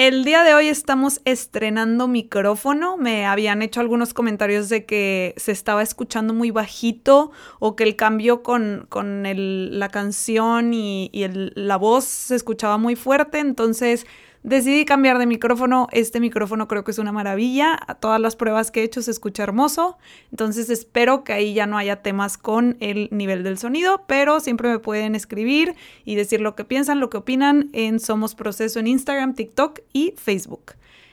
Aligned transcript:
El 0.00 0.24
día 0.24 0.44
de 0.44 0.54
hoy 0.54 0.68
estamos 0.68 1.20
estrenando 1.26 2.08
micrófono. 2.08 2.96
Me 2.96 3.26
habían 3.26 3.60
hecho 3.60 3.82
algunos 3.82 4.14
comentarios 4.14 4.70
de 4.70 4.86
que 4.86 5.34
se 5.36 5.52
estaba 5.52 5.82
escuchando 5.82 6.32
muy 6.32 6.50
bajito 6.50 7.32
o 7.58 7.76
que 7.76 7.84
el 7.84 7.96
cambio 7.96 8.42
con, 8.42 8.88
la 8.90 9.88
canción 9.90 10.72
y, 10.72 11.10
la 11.54 11.76
voz 11.76 12.04
se 12.04 12.34
escuchaba 12.34 12.78
muy 12.78 12.96
fuerte. 12.96 13.40
Entonces 13.40 14.06
Decidí 14.42 14.86
cambiar 14.86 15.18
de 15.18 15.26
micrófono. 15.26 15.86
Este 15.92 16.18
micrófono 16.18 16.66
creo 16.66 16.82
que 16.82 16.92
es 16.92 16.98
una 16.98 17.12
maravilla. 17.12 17.78
A 17.86 17.94
todas 17.94 18.18
las 18.20 18.36
pruebas 18.36 18.70
que 18.70 18.80
he 18.80 18.84
hecho 18.84 19.02
se 19.02 19.10
escucha 19.10 19.42
hermoso. 19.42 19.98
Entonces 20.30 20.70
espero 20.70 21.24
que 21.24 21.34
ahí 21.34 21.52
ya 21.52 21.66
no 21.66 21.76
haya 21.76 22.02
temas 22.02 22.38
con 22.38 22.78
el 22.80 23.08
nivel 23.10 23.42
del 23.42 23.58
sonido, 23.58 24.04
pero 24.06 24.40
siempre 24.40 24.70
me 24.70 24.78
pueden 24.78 25.14
escribir 25.14 25.74
y 26.06 26.14
decir 26.14 26.40
lo 26.40 26.54
que 26.54 26.64
piensan, 26.64 27.00
lo 27.00 27.10
que 27.10 27.18
opinan 27.18 27.68
en 27.74 28.00
Somos 28.00 28.34
Proceso 28.34 28.80
en 28.80 28.86
Instagram, 28.86 29.34
TikTok 29.34 29.80
y 29.92 30.14
Facebook. 30.16 30.72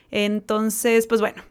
Entonces, 0.09 1.05
pues 1.05 1.19
bueno, 1.19 1.43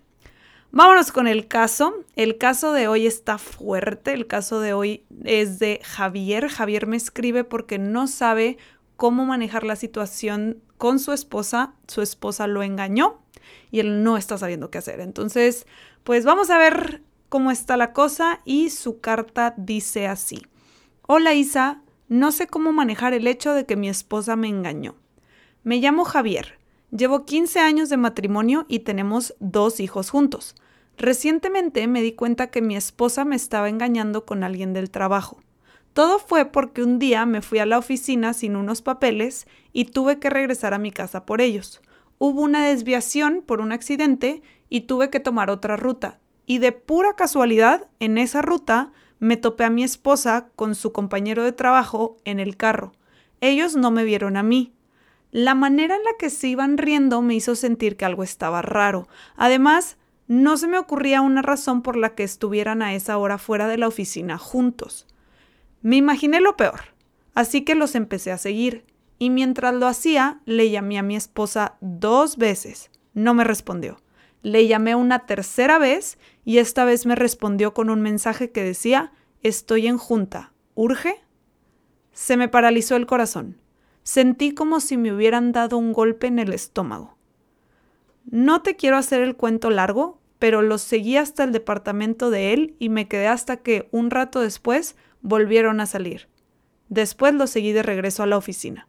Vámonos 0.72 1.10
con 1.10 1.26
el 1.26 1.48
caso. 1.48 2.04
El 2.16 2.36
caso 2.36 2.72
de 2.72 2.86
hoy 2.86 3.06
está 3.06 3.38
fuerte. 3.38 4.12
El 4.12 4.26
caso 4.26 4.60
de 4.60 4.74
hoy 4.74 5.04
es 5.24 5.58
de 5.58 5.80
Javier. 5.82 6.48
Javier 6.48 6.86
me 6.86 6.98
escribe 6.98 7.44
porque 7.44 7.78
no 7.78 8.06
sabe 8.06 8.58
cómo 8.96 9.24
manejar 9.24 9.64
la 9.64 9.76
situación 9.76 10.60
con 10.78 10.98
su 10.98 11.12
esposa, 11.12 11.74
su 11.86 12.02
esposa 12.02 12.46
lo 12.46 12.62
engañó 12.62 13.20
y 13.70 13.80
él 13.80 14.02
no 14.02 14.16
está 14.16 14.38
sabiendo 14.38 14.70
qué 14.70 14.78
hacer. 14.78 15.00
Entonces, 15.00 15.66
pues 16.04 16.24
vamos 16.24 16.50
a 16.50 16.58
ver 16.58 17.02
cómo 17.28 17.50
está 17.50 17.76
la 17.76 17.92
cosa 17.92 18.40
y 18.44 18.70
su 18.70 19.00
carta 19.00 19.54
dice 19.56 20.06
así. 20.06 20.42
Hola 21.06 21.34
Isa, 21.34 21.82
no 22.08 22.32
sé 22.32 22.46
cómo 22.46 22.72
manejar 22.72 23.14
el 23.14 23.26
hecho 23.26 23.52
de 23.52 23.66
que 23.66 23.76
mi 23.76 23.88
esposa 23.88 24.36
me 24.36 24.48
engañó. 24.48 24.94
Me 25.64 25.78
llamo 25.78 26.04
Javier, 26.04 26.58
llevo 26.90 27.24
15 27.24 27.60
años 27.60 27.88
de 27.88 27.96
matrimonio 27.96 28.66
y 28.68 28.80
tenemos 28.80 29.34
dos 29.40 29.80
hijos 29.80 30.10
juntos. 30.10 30.54
Recientemente 30.96 31.86
me 31.88 32.02
di 32.02 32.12
cuenta 32.12 32.46
que 32.46 32.62
mi 32.62 32.76
esposa 32.76 33.24
me 33.24 33.36
estaba 33.36 33.68
engañando 33.68 34.24
con 34.24 34.44
alguien 34.44 34.72
del 34.72 34.90
trabajo. 34.90 35.40
Todo 35.96 36.18
fue 36.18 36.44
porque 36.44 36.82
un 36.82 36.98
día 36.98 37.24
me 37.24 37.40
fui 37.40 37.58
a 37.58 37.64
la 37.64 37.78
oficina 37.78 38.34
sin 38.34 38.54
unos 38.54 38.82
papeles 38.82 39.46
y 39.72 39.86
tuve 39.86 40.18
que 40.18 40.28
regresar 40.28 40.74
a 40.74 40.78
mi 40.78 40.90
casa 40.90 41.24
por 41.24 41.40
ellos. 41.40 41.80
Hubo 42.18 42.42
una 42.42 42.66
desviación 42.66 43.42
por 43.46 43.62
un 43.62 43.72
accidente 43.72 44.42
y 44.68 44.82
tuve 44.82 45.08
que 45.08 45.20
tomar 45.20 45.48
otra 45.48 45.78
ruta. 45.78 46.18
Y 46.44 46.58
de 46.58 46.72
pura 46.72 47.14
casualidad, 47.14 47.88
en 47.98 48.18
esa 48.18 48.42
ruta 48.42 48.92
me 49.20 49.38
topé 49.38 49.64
a 49.64 49.70
mi 49.70 49.84
esposa 49.84 50.50
con 50.54 50.74
su 50.74 50.92
compañero 50.92 51.44
de 51.44 51.52
trabajo 51.52 52.18
en 52.26 52.40
el 52.40 52.58
carro. 52.58 52.92
Ellos 53.40 53.74
no 53.74 53.90
me 53.90 54.04
vieron 54.04 54.36
a 54.36 54.42
mí. 54.42 54.74
La 55.30 55.54
manera 55.54 55.96
en 55.96 56.04
la 56.04 56.12
que 56.18 56.28
se 56.28 56.48
iban 56.48 56.76
riendo 56.76 57.22
me 57.22 57.36
hizo 57.36 57.54
sentir 57.54 57.96
que 57.96 58.04
algo 58.04 58.22
estaba 58.22 58.60
raro. 58.60 59.08
Además, 59.34 59.96
no 60.28 60.58
se 60.58 60.68
me 60.68 60.76
ocurría 60.76 61.22
una 61.22 61.40
razón 61.40 61.80
por 61.80 61.96
la 61.96 62.14
que 62.14 62.22
estuvieran 62.22 62.82
a 62.82 62.92
esa 62.92 63.16
hora 63.16 63.38
fuera 63.38 63.66
de 63.66 63.78
la 63.78 63.88
oficina 63.88 64.36
juntos. 64.36 65.06
Me 65.86 65.94
imaginé 65.94 66.40
lo 66.40 66.56
peor, 66.56 66.80
así 67.32 67.62
que 67.62 67.76
los 67.76 67.94
empecé 67.94 68.32
a 68.32 68.38
seguir, 68.38 68.84
y 69.20 69.30
mientras 69.30 69.72
lo 69.72 69.86
hacía, 69.86 70.40
le 70.44 70.68
llamé 70.68 70.98
a 70.98 71.04
mi 71.04 71.14
esposa 71.14 71.76
dos 71.80 72.38
veces. 72.38 72.90
No 73.14 73.34
me 73.34 73.44
respondió. 73.44 74.02
Le 74.42 74.66
llamé 74.66 74.96
una 74.96 75.26
tercera 75.26 75.78
vez 75.78 76.18
y 76.44 76.58
esta 76.58 76.84
vez 76.84 77.06
me 77.06 77.14
respondió 77.14 77.72
con 77.72 77.88
un 77.88 78.02
mensaje 78.02 78.50
que 78.50 78.64
decía, 78.64 79.12
estoy 79.44 79.86
en 79.86 79.96
junta, 79.96 80.52
¿urge? 80.74 81.22
Se 82.10 82.36
me 82.36 82.48
paralizó 82.48 82.96
el 82.96 83.06
corazón. 83.06 83.56
Sentí 84.02 84.54
como 84.54 84.80
si 84.80 84.96
me 84.96 85.12
hubieran 85.12 85.52
dado 85.52 85.78
un 85.78 85.92
golpe 85.92 86.26
en 86.26 86.40
el 86.40 86.52
estómago. 86.52 87.16
No 88.28 88.60
te 88.60 88.74
quiero 88.74 88.96
hacer 88.96 89.22
el 89.22 89.36
cuento 89.36 89.70
largo, 89.70 90.18
pero 90.40 90.62
los 90.62 90.82
seguí 90.82 91.16
hasta 91.16 91.44
el 91.44 91.52
departamento 91.52 92.30
de 92.30 92.54
él 92.54 92.74
y 92.80 92.88
me 92.88 93.06
quedé 93.06 93.28
hasta 93.28 93.58
que, 93.58 93.88
un 93.92 94.10
rato 94.10 94.40
después, 94.40 94.96
volvieron 95.26 95.80
a 95.80 95.86
salir. 95.86 96.28
Después 96.88 97.34
los 97.34 97.50
seguí 97.50 97.72
de 97.72 97.82
regreso 97.82 98.22
a 98.22 98.26
la 98.26 98.36
oficina. 98.36 98.88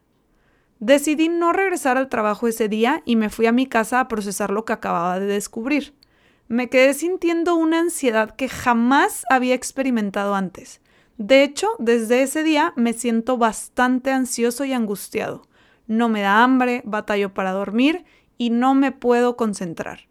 Decidí 0.78 1.28
no 1.28 1.52
regresar 1.52 1.96
al 1.96 2.08
trabajo 2.08 2.46
ese 2.46 2.68
día 2.68 3.02
y 3.04 3.16
me 3.16 3.28
fui 3.28 3.46
a 3.46 3.52
mi 3.52 3.66
casa 3.66 3.98
a 3.98 4.06
procesar 4.06 4.50
lo 4.50 4.64
que 4.64 4.72
acababa 4.72 5.18
de 5.18 5.26
descubrir. 5.26 5.94
Me 6.46 6.68
quedé 6.68 6.94
sintiendo 6.94 7.56
una 7.56 7.80
ansiedad 7.80 8.36
que 8.36 8.48
jamás 8.48 9.24
había 9.28 9.54
experimentado 9.54 10.36
antes. 10.36 10.80
De 11.16 11.42
hecho, 11.42 11.70
desde 11.80 12.22
ese 12.22 12.44
día 12.44 12.72
me 12.76 12.92
siento 12.92 13.36
bastante 13.36 14.12
ansioso 14.12 14.64
y 14.64 14.72
angustiado. 14.72 15.42
No 15.88 16.08
me 16.08 16.20
da 16.20 16.44
hambre, 16.44 16.82
batallo 16.84 17.34
para 17.34 17.50
dormir 17.50 18.04
y 18.36 18.50
no 18.50 18.74
me 18.74 18.92
puedo 18.92 19.36
concentrar. 19.36 20.02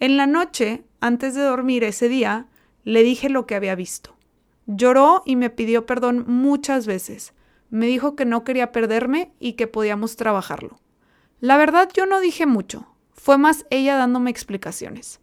En 0.00 0.16
la 0.16 0.26
noche, 0.26 0.82
antes 1.00 1.36
de 1.36 1.42
dormir 1.42 1.84
ese 1.84 2.08
día, 2.08 2.48
le 2.82 3.04
dije 3.04 3.28
lo 3.28 3.46
que 3.46 3.54
había 3.54 3.76
visto. 3.76 4.11
Lloró 4.66 5.22
y 5.24 5.36
me 5.36 5.50
pidió 5.50 5.86
perdón 5.86 6.24
muchas 6.26 6.86
veces. 6.86 7.32
Me 7.70 7.86
dijo 7.86 8.16
que 8.16 8.24
no 8.24 8.44
quería 8.44 8.72
perderme 8.72 9.32
y 9.40 9.54
que 9.54 9.66
podíamos 9.66 10.16
trabajarlo. 10.16 10.78
La 11.40 11.56
verdad 11.56 11.88
yo 11.92 12.06
no 12.06 12.20
dije 12.20 12.46
mucho, 12.46 12.86
fue 13.12 13.38
más 13.38 13.66
ella 13.70 13.96
dándome 13.96 14.30
explicaciones. 14.30 15.20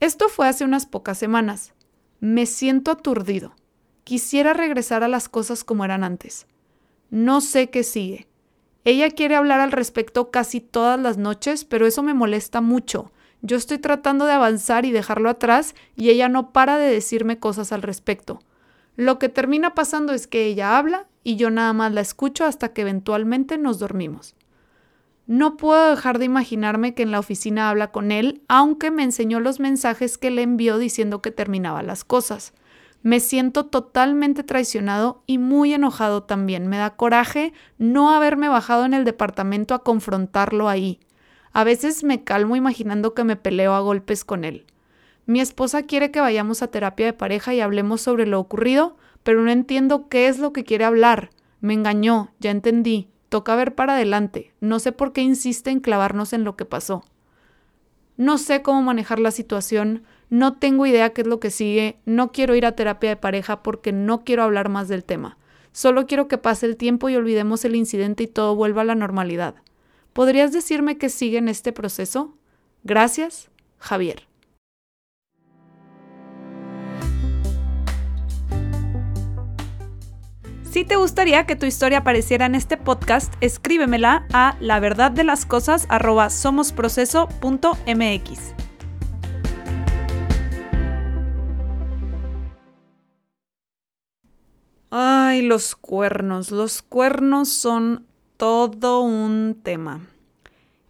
Esto 0.00 0.28
fue 0.28 0.48
hace 0.48 0.64
unas 0.64 0.86
pocas 0.86 1.18
semanas. 1.18 1.72
Me 2.20 2.46
siento 2.46 2.90
aturdido. 2.90 3.54
Quisiera 4.04 4.52
regresar 4.52 5.02
a 5.02 5.08
las 5.08 5.28
cosas 5.28 5.64
como 5.64 5.84
eran 5.84 6.04
antes. 6.04 6.46
No 7.10 7.40
sé 7.40 7.70
qué 7.70 7.82
sigue. 7.84 8.26
Ella 8.84 9.10
quiere 9.10 9.34
hablar 9.34 9.60
al 9.60 9.72
respecto 9.72 10.30
casi 10.30 10.60
todas 10.60 11.00
las 11.00 11.16
noches, 11.16 11.64
pero 11.64 11.86
eso 11.86 12.02
me 12.02 12.12
molesta 12.12 12.60
mucho. 12.60 13.12
Yo 13.46 13.58
estoy 13.58 13.76
tratando 13.76 14.24
de 14.24 14.32
avanzar 14.32 14.86
y 14.86 14.90
dejarlo 14.90 15.28
atrás 15.28 15.74
y 15.96 16.08
ella 16.08 16.30
no 16.30 16.50
para 16.54 16.78
de 16.78 16.90
decirme 16.90 17.38
cosas 17.38 17.72
al 17.72 17.82
respecto. 17.82 18.40
Lo 18.96 19.18
que 19.18 19.28
termina 19.28 19.74
pasando 19.74 20.14
es 20.14 20.26
que 20.26 20.46
ella 20.46 20.78
habla 20.78 21.08
y 21.24 21.36
yo 21.36 21.50
nada 21.50 21.74
más 21.74 21.92
la 21.92 22.00
escucho 22.00 22.46
hasta 22.46 22.72
que 22.72 22.80
eventualmente 22.80 23.58
nos 23.58 23.78
dormimos. 23.78 24.34
No 25.26 25.58
puedo 25.58 25.90
dejar 25.90 26.18
de 26.18 26.24
imaginarme 26.24 26.94
que 26.94 27.02
en 27.02 27.10
la 27.10 27.18
oficina 27.18 27.68
habla 27.68 27.92
con 27.92 28.12
él, 28.12 28.40
aunque 28.48 28.90
me 28.90 29.02
enseñó 29.02 29.40
los 29.40 29.60
mensajes 29.60 30.16
que 30.16 30.30
le 30.30 30.40
envió 30.40 30.78
diciendo 30.78 31.20
que 31.20 31.30
terminaba 31.30 31.82
las 31.82 32.02
cosas. 32.02 32.54
Me 33.02 33.20
siento 33.20 33.66
totalmente 33.66 34.42
traicionado 34.42 35.22
y 35.26 35.36
muy 35.36 35.74
enojado 35.74 36.22
también. 36.22 36.66
Me 36.66 36.78
da 36.78 36.96
coraje 36.96 37.52
no 37.76 38.10
haberme 38.10 38.48
bajado 38.48 38.86
en 38.86 38.94
el 38.94 39.04
departamento 39.04 39.74
a 39.74 39.82
confrontarlo 39.82 40.70
ahí. 40.70 40.98
A 41.54 41.62
veces 41.62 42.02
me 42.02 42.24
calmo 42.24 42.56
imaginando 42.56 43.14
que 43.14 43.22
me 43.22 43.36
peleo 43.36 43.74
a 43.74 43.80
golpes 43.80 44.24
con 44.24 44.44
él. 44.44 44.66
Mi 45.24 45.40
esposa 45.40 45.84
quiere 45.84 46.10
que 46.10 46.20
vayamos 46.20 46.62
a 46.62 46.66
terapia 46.66 47.06
de 47.06 47.12
pareja 47.12 47.54
y 47.54 47.60
hablemos 47.60 48.00
sobre 48.00 48.26
lo 48.26 48.40
ocurrido, 48.40 48.96
pero 49.22 49.40
no 49.40 49.52
entiendo 49.52 50.08
qué 50.08 50.26
es 50.26 50.40
lo 50.40 50.52
que 50.52 50.64
quiere 50.64 50.84
hablar. 50.84 51.30
Me 51.60 51.72
engañó, 51.72 52.32
ya 52.40 52.50
entendí. 52.50 53.08
Toca 53.28 53.54
ver 53.54 53.76
para 53.76 53.94
adelante. 53.94 54.52
No 54.60 54.80
sé 54.80 54.90
por 54.90 55.12
qué 55.12 55.22
insiste 55.22 55.70
en 55.70 55.78
clavarnos 55.78 56.32
en 56.32 56.42
lo 56.42 56.56
que 56.56 56.64
pasó. 56.64 57.04
No 58.16 58.36
sé 58.36 58.62
cómo 58.62 58.82
manejar 58.82 59.20
la 59.20 59.30
situación, 59.30 60.02
no 60.30 60.54
tengo 60.54 60.86
idea 60.86 61.10
qué 61.10 61.20
es 61.20 61.28
lo 61.28 61.38
que 61.38 61.50
sigue, 61.50 62.00
no 62.04 62.32
quiero 62.32 62.56
ir 62.56 62.66
a 62.66 62.74
terapia 62.74 63.10
de 63.10 63.16
pareja 63.16 63.62
porque 63.62 63.92
no 63.92 64.24
quiero 64.24 64.42
hablar 64.42 64.70
más 64.70 64.88
del 64.88 65.04
tema. 65.04 65.38
Solo 65.70 66.06
quiero 66.06 66.26
que 66.26 66.38
pase 66.38 66.66
el 66.66 66.76
tiempo 66.76 67.08
y 67.08 67.16
olvidemos 67.16 67.64
el 67.64 67.76
incidente 67.76 68.24
y 68.24 68.28
todo 68.28 68.56
vuelva 68.56 68.82
a 68.82 68.86
la 68.86 68.96
normalidad. 68.96 69.54
¿Podrías 70.14 70.52
decirme 70.52 70.96
qué 70.96 71.08
sigue 71.08 71.38
en 71.38 71.48
este 71.48 71.72
proceso? 71.72 72.38
Gracias, 72.84 73.50
Javier. 73.78 74.28
Si 80.70 80.84
te 80.84 80.94
gustaría 80.94 81.46
que 81.46 81.56
tu 81.56 81.66
historia 81.66 81.98
apareciera 81.98 82.46
en 82.46 82.54
este 82.54 82.76
podcast, 82.76 83.34
escríbemela 83.40 84.26
a 84.32 84.56
la 84.60 84.78
verdad 84.78 85.10
de 85.10 85.24
las 85.24 85.46
Ay, 94.90 95.42
los 95.42 95.74
cuernos. 95.74 96.52
Los 96.52 96.82
cuernos 96.82 97.48
son 97.48 98.06
todo 98.36 99.00
un 99.02 99.60
tema. 99.62 100.00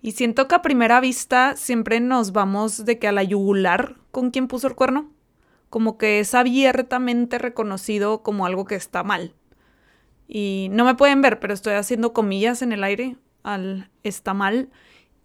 Y 0.02 0.12
siento 0.12 0.48
que 0.48 0.54
a 0.54 0.62
primera 0.62 1.00
vista 1.00 1.56
siempre 1.56 1.98
nos 2.00 2.32
vamos 2.32 2.84
de 2.84 2.98
que 2.98 3.08
a 3.08 3.12
la 3.12 3.22
yugular 3.22 3.96
con 4.10 4.30
quien 4.30 4.48
puso 4.48 4.66
el 4.66 4.74
cuerno. 4.74 5.10
Como 5.70 5.96
que 5.96 6.20
es 6.20 6.34
abiertamente 6.34 7.38
reconocido 7.38 8.22
como 8.22 8.44
algo 8.44 8.64
que 8.66 8.74
está 8.74 9.02
mal. 9.02 9.34
Y 10.28 10.68
no 10.72 10.84
me 10.84 10.94
pueden 10.94 11.22
ver, 11.22 11.40
pero 11.40 11.54
estoy 11.54 11.74
haciendo 11.74 12.12
comillas 12.12 12.62
en 12.62 12.72
el 12.72 12.84
aire 12.84 13.16
al 13.42 13.90
está 14.02 14.34
mal. 14.34 14.68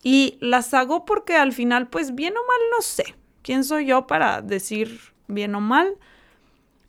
Y 0.01 0.37
las 0.39 0.73
hago 0.73 1.05
porque 1.05 1.35
al 1.35 1.51
final, 1.51 1.89
pues 1.89 2.15
bien 2.15 2.33
o 2.37 2.47
mal, 2.47 2.59
no 2.71 2.81
sé. 2.81 3.15
¿Quién 3.41 3.63
soy 3.63 3.87
yo 3.87 4.07
para 4.07 4.41
decir 4.41 4.99
bien 5.27 5.55
o 5.55 5.61
mal? 5.61 5.97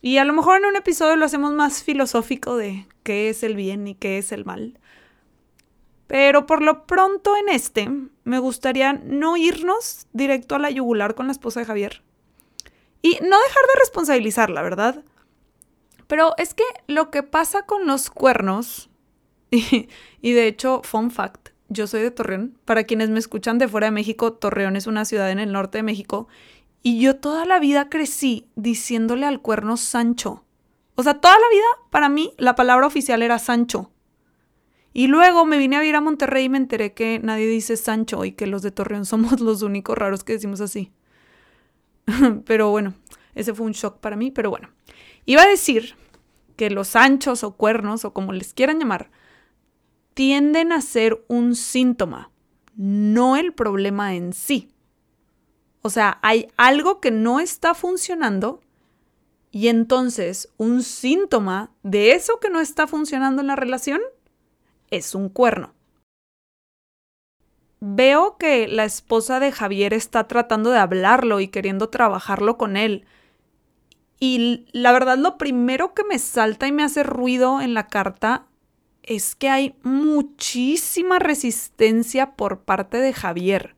Y 0.01 0.17
a 0.17 0.25
lo 0.25 0.33
mejor 0.33 0.59
en 0.59 0.65
un 0.65 0.75
episodio 0.75 1.15
lo 1.15 1.25
hacemos 1.25 1.53
más 1.53 1.83
filosófico 1.83 2.55
de 2.55 2.87
qué 3.03 3.29
es 3.29 3.43
el 3.43 3.55
bien 3.55 3.87
y 3.87 3.95
qué 3.95 4.17
es 4.17 4.31
el 4.31 4.45
mal. 4.45 4.79
Pero 6.11 6.45
por 6.45 6.61
lo 6.61 6.85
pronto 6.85 7.37
en 7.37 7.47
este, 7.47 7.89
me 8.25 8.37
gustaría 8.37 8.91
no 8.91 9.37
irnos 9.37 10.07
directo 10.11 10.55
a 10.55 10.59
la 10.59 10.69
yugular 10.69 11.15
con 11.15 11.27
la 11.27 11.31
esposa 11.31 11.61
de 11.61 11.65
Javier. 11.65 12.03
Y 13.01 13.11
no 13.21 13.39
dejar 13.39 13.63
de 13.73 13.79
responsabilizarla, 13.79 14.61
¿verdad? 14.61 15.05
Pero 16.07 16.33
es 16.37 16.53
que 16.53 16.65
lo 16.87 17.11
que 17.11 17.23
pasa 17.23 17.65
con 17.65 17.87
los 17.87 18.09
cuernos, 18.09 18.89
y, 19.51 19.87
de 20.21 20.47
hecho, 20.47 20.81
fun 20.83 21.11
fact, 21.11 21.51
yo 21.69 21.87
soy 21.87 22.01
de 22.01 22.11
Torreón. 22.11 22.59
Para 22.65 22.83
quienes 22.83 23.09
me 23.09 23.19
escuchan 23.19 23.57
de 23.57 23.69
fuera 23.69 23.87
de 23.87 23.91
México, 23.91 24.33
Torreón 24.33 24.75
es 24.75 24.87
una 24.87 25.05
ciudad 25.05 25.31
en 25.31 25.39
el 25.39 25.53
norte 25.53 25.77
de 25.77 25.83
México. 25.83 26.27
Y 26.83 26.99
yo 26.99 27.15
toda 27.15 27.45
la 27.45 27.57
vida 27.57 27.87
crecí 27.87 28.49
diciéndole 28.57 29.25
al 29.25 29.41
cuerno 29.41 29.77
Sancho. 29.77 30.43
O 30.95 31.03
sea, 31.03 31.21
toda 31.21 31.35
la 31.35 31.49
vida, 31.49 31.87
para 31.89 32.09
mí, 32.09 32.33
la 32.37 32.55
palabra 32.55 32.85
oficial 32.85 33.21
era 33.21 33.39
Sancho. 33.39 33.91
Y 34.93 35.07
luego 35.07 35.45
me 35.45 35.57
vine 35.57 35.77
a 35.77 35.79
vivir 35.79 35.95
a 35.95 36.01
Monterrey 36.01 36.45
y 36.45 36.49
me 36.49 36.57
enteré 36.57 36.93
que 36.93 37.19
nadie 37.19 37.47
dice 37.47 37.77
Sancho 37.77 38.25
y 38.25 38.33
que 38.33 38.47
los 38.47 38.61
de 38.61 38.71
Torreón 38.71 39.05
somos 39.07 39.39
los 39.39 39.61
únicos 39.61 39.97
raros 39.97 40.23
que 40.23 40.33
decimos 40.33 40.61
así. 40.61 40.91
pero 42.45 42.69
bueno, 42.69 42.93
ese 43.35 43.53
fue 43.53 43.65
un 43.65 43.73
shock 43.73 43.99
para 43.99 44.15
mí, 44.15 44.31
pero 44.31 44.49
bueno. 44.49 44.69
Iba 45.25 45.43
a 45.43 45.47
decir 45.47 45.95
que 46.55 46.69
los 46.69 46.95
anchos 46.95 47.43
o 47.43 47.55
cuernos 47.55 48.05
o 48.05 48.13
como 48.13 48.33
les 48.33 48.53
quieran 48.53 48.79
llamar, 48.79 49.09
tienden 50.13 50.71
a 50.71 50.81
ser 50.81 51.23
un 51.27 51.55
síntoma, 51.55 52.31
no 52.75 53.37
el 53.37 53.53
problema 53.53 54.15
en 54.15 54.33
sí. 54.33 54.69
O 55.81 55.89
sea, 55.89 56.19
hay 56.21 56.47
algo 56.57 56.99
que 56.99 57.11
no 57.11 57.39
está 57.39 57.73
funcionando 57.73 58.61
y 59.51 59.67
entonces 59.67 60.49
un 60.57 60.83
síntoma 60.83 61.71
de 61.83 62.11
eso 62.11 62.39
que 62.39 62.49
no 62.49 62.59
está 62.59 62.87
funcionando 62.87 63.41
en 63.41 63.47
la 63.47 63.55
relación 63.55 64.01
es 64.91 65.15
un 65.15 65.29
cuerno. 65.29 65.73
Veo 67.79 68.37
que 68.37 68.67
la 68.67 68.83
esposa 68.83 69.39
de 69.39 69.51
Javier 69.51 69.93
está 69.93 70.27
tratando 70.27 70.69
de 70.69 70.77
hablarlo 70.77 71.39
y 71.39 71.47
queriendo 71.47 71.89
trabajarlo 71.89 72.57
con 72.57 72.77
él, 72.77 73.05
y 74.23 74.67
la 74.71 74.91
verdad, 74.91 75.17
lo 75.17 75.39
primero 75.39 75.95
que 75.95 76.03
me 76.03 76.19
salta 76.19 76.67
y 76.67 76.71
me 76.71 76.83
hace 76.83 77.01
ruido 77.01 77.59
en 77.59 77.73
la 77.73 77.87
carta 77.87 78.45
es 79.01 79.33
que 79.33 79.49
hay 79.49 79.75
muchísima 79.81 81.17
resistencia 81.17 82.35
por 82.35 82.59
parte 82.59 82.97
de 82.97 83.13
Javier. 83.13 83.75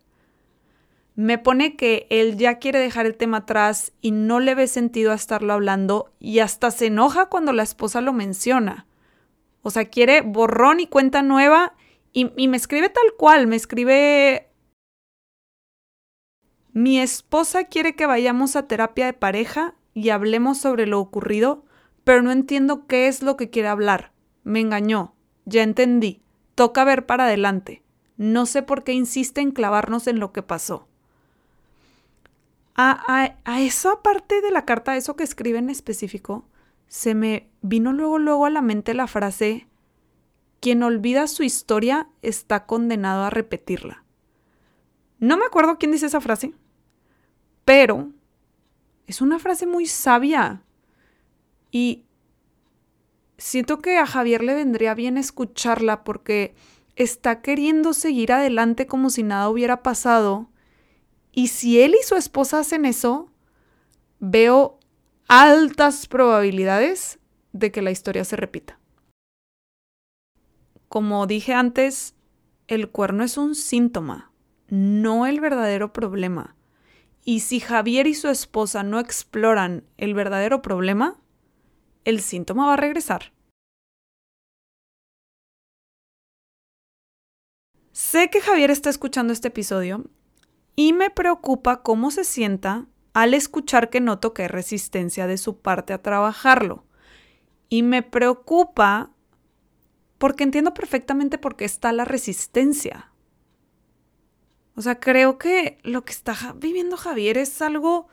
Me 1.16 1.38
pone 1.38 1.78
que 1.78 2.08
él 2.10 2.36
ya 2.36 2.60
quiere 2.60 2.80
dejar 2.80 3.06
el 3.06 3.16
tema 3.16 3.38
atrás 3.38 3.94
y 4.02 4.12
no 4.12 4.42
le 4.42 4.54
ve 4.54 4.68
sentido 4.68 5.14
a 5.14 5.16
estarlo 5.16 5.54
hablando 5.54 6.12
y 6.20 6.40
hasta 6.40 6.72
se 6.72 6.88
enoja 6.88 7.28
cuando 7.28 7.54
la 7.54 7.64
esposa 7.64 8.02
lo 8.02 8.12
menciona. 8.12 8.86
O 9.64 9.72
sea, 9.72 9.86
quiere 9.86 10.22
borrón 10.22 10.80
y 10.80 10.88
cuenta 10.88 11.24
nueva 11.24 11.74
y, 12.12 12.48
me 12.48 12.58
escribe 12.58 12.90
tal 12.90 13.14
cual, 13.18 13.48
me 13.48 13.56
escribe... 13.56 14.50
Mi 16.72 17.00
esposa 17.00 17.66
quiere 17.66 17.96
que 17.96 18.06
vayamos 18.06 18.56
a 18.56 18.68
terapia 18.68 19.08
de 19.08 19.14
pareja 19.14 19.76
y 19.94 20.10
hablemos 20.10 20.60
sobre 20.60 20.86
lo 20.86 21.00
ocurrido, 21.00 21.66
pero 22.04 22.22
no 22.22 22.32
entiendo 22.32 22.86
qué 22.88 23.08
es 23.08 23.24
lo 23.24 23.38
que 23.38 23.50
quiere 23.50 23.68
hablar. 23.68 24.12
Me 24.44 24.60
engañó. 24.60 25.16
Ya 25.46 25.64
entendí. 25.64 26.22
Toca 26.56 26.84
ver 26.84 27.06
para 27.06 27.26
adelante. 27.26 27.84
No 28.18 28.46
sé 28.46 28.62
por 28.62 28.84
qué 28.84 28.94
insiste 28.94 29.42
en 29.42 29.52
clavarnos 29.52 30.08
en 30.08 30.20
lo 30.20 30.32
que 30.34 30.44
pasó. 30.44 30.88
A, 32.76 33.36
a, 33.46 33.62
eso 33.62 33.92
aparte 33.92 34.42
de 34.42 34.52
la 34.52 34.66
carta, 34.66 34.98
eso 34.98 35.16
que 35.16 35.24
escribe 35.24 35.60
en 35.60 35.70
específico, 35.70 36.46
se 36.94 37.16
me 37.16 37.50
vino 37.64 37.92
luego 37.92 38.20
luego 38.20 38.46
a 38.46 38.52
la 38.52 38.62
mente 38.62 38.94
la 38.94 39.08
frase 39.08 39.66
quien 40.60 40.84
olvida 40.84 41.26
su 41.26 41.42
historia 41.42 42.08
está 42.22 42.68
condenado 42.68 43.24
a 43.24 43.32
repetirla. 43.32 44.04
No 45.18 45.36
me 45.36 45.44
acuerdo 45.44 45.80
quién 45.80 45.92
dice 45.92 46.06
esa 46.06 46.22
frase, 46.22 46.54
pero 47.66 48.12
es 49.08 49.22
una 49.22 49.40
frase 49.40 49.66
muy 49.66 49.88
sabia. 49.88 50.62
Y 51.72 52.06
siento 53.40 53.80
que 53.80 53.98
a 53.98 54.06
Javier 54.06 54.44
le 54.44 54.54
vendría 54.54 54.94
bien 54.94 55.18
escucharla 55.18 56.04
porque 56.04 56.54
está 56.96 57.42
queriendo 57.42 57.94
seguir 57.94 58.32
adelante 58.32 58.86
como 58.86 59.10
si 59.10 59.24
nada 59.24 59.50
hubiera 59.50 59.82
pasado. 59.82 60.48
Y 61.32 61.48
si 61.48 61.82
él 61.82 61.96
y 62.00 62.04
su 62.06 62.16
esposa 62.16 62.60
hacen 62.60 62.86
eso, 62.86 63.32
veo 64.20 64.78
altas 65.28 66.08
probabilidades 66.08 67.20
de 67.52 67.72
que 67.72 67.82
la 67.82 67.92
historia 67.92 68.24
se 68.24 68.36
repita. 68.36 68.80
Como 70.90 71.26
dije 71.28 71.54
antes, 71.54 72.16
el 72.68 72.90
cuerno 72.90 73.24
es 73.24 73.38
un 73.38 73.56
síntoma, 73.56 74.32
no 74.68 75.26
el 75.26 75.40
verdadero 75.40 75.94
problema. 75.94 76.56
Y 77.26 77.40
si 77.40 77.60
Javier 77.60 78.06
y 78.08 78.14
su 78.14 78.28
esposa 78.28 78.84
no 78.84 79.00
exploran 79.00 79.86
el 79.98 80.14
verdadero 80.14 80.62
problema, 80.62 81.20
el 82.06 82.20
síntoma 82.22 82.68
va 82.68 82.74
a 82.74 82.78
regresar. 82.78 83.32
Sé 87.92 88.30
que 88.30 88.42
Javier 88.42 88.72
está 88.72 88.90
escuchando 88.90 89.34
este 89.34 89.50
episodio 89.50 90.04
y 90.76 90.94
me 90.94 91.10
preocupa 91.10 91.84
cómo 91.84 92.12
se 92.12 92.24
sienta 92.24 92.88
al 93.14 93.34
escuchar 93.34 93.90
que 93.90 94.02
noto 94.02 94.34
que 94.34 94.44
hay 94.44 94.48
resistencia 94.48 95.28
de 95.28 95.38
su 95.38 95.60
parte 95.60 95.94
a 95.94 96.02
trabajarlo. 96.02 96.86
Y 97.70 97.84
me 97.84 98.04
preocupa 98.04 99.12
porque 100.18 100.44
entiendo 100.44 100.74
perfectamente 100.74 101.38
por 101.38 101.56
qué 101.56 101.66
está 101.66 101.92
la 101.92 102.06
resistencia. 102.06 103.12
O 104.76 104.82
sea, 104.82 105.00
creo 105.00 105.38
que 105.38 105.78
lo 105.84 106.04
que 106.04 106.14
está 106.14 106.36
viviendo 106.56 106.98
Javier 106.98 107.38
es 107.38 107.62
algo 107.62 108.08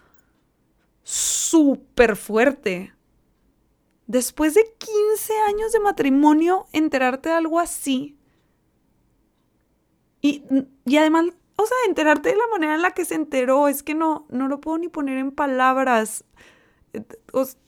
súper 1.02 2.16
fuerte. 2.16 2.94
Después 4.06 4.54
de 4.54 4.64
15 4.78 5.32
años 5.48 5.72
de 5.72 5.80
matrimonio, 5.80 6.66
enterarte 6.72 7.30
de 7.30 7.36
algo 7.36 7.60
así. 7.60 8.18
Y, 10.20 10.44
y 10.84 10.96
además, 10.98 11.26
o 11.62 11.88
enterarte 11.88 12.30
de 12.30 12.36
la 12.36 12.46
manera 12.52 12.74
en 12.74 12.82
la 12.82 12.92
que 12.92 13.04
se 13.04 13.14
enteró, 13.14 13.68
es 13.68 13.82
que 13.82 13.94
no, 13.94 14.26
no 14.30 14.48
lo 14.48 14.60
puedo 14.60 14.78
ni 14.78 14.88
poner 14.88 15.18
en 15.18 15.32
palabras. 15.32 16.24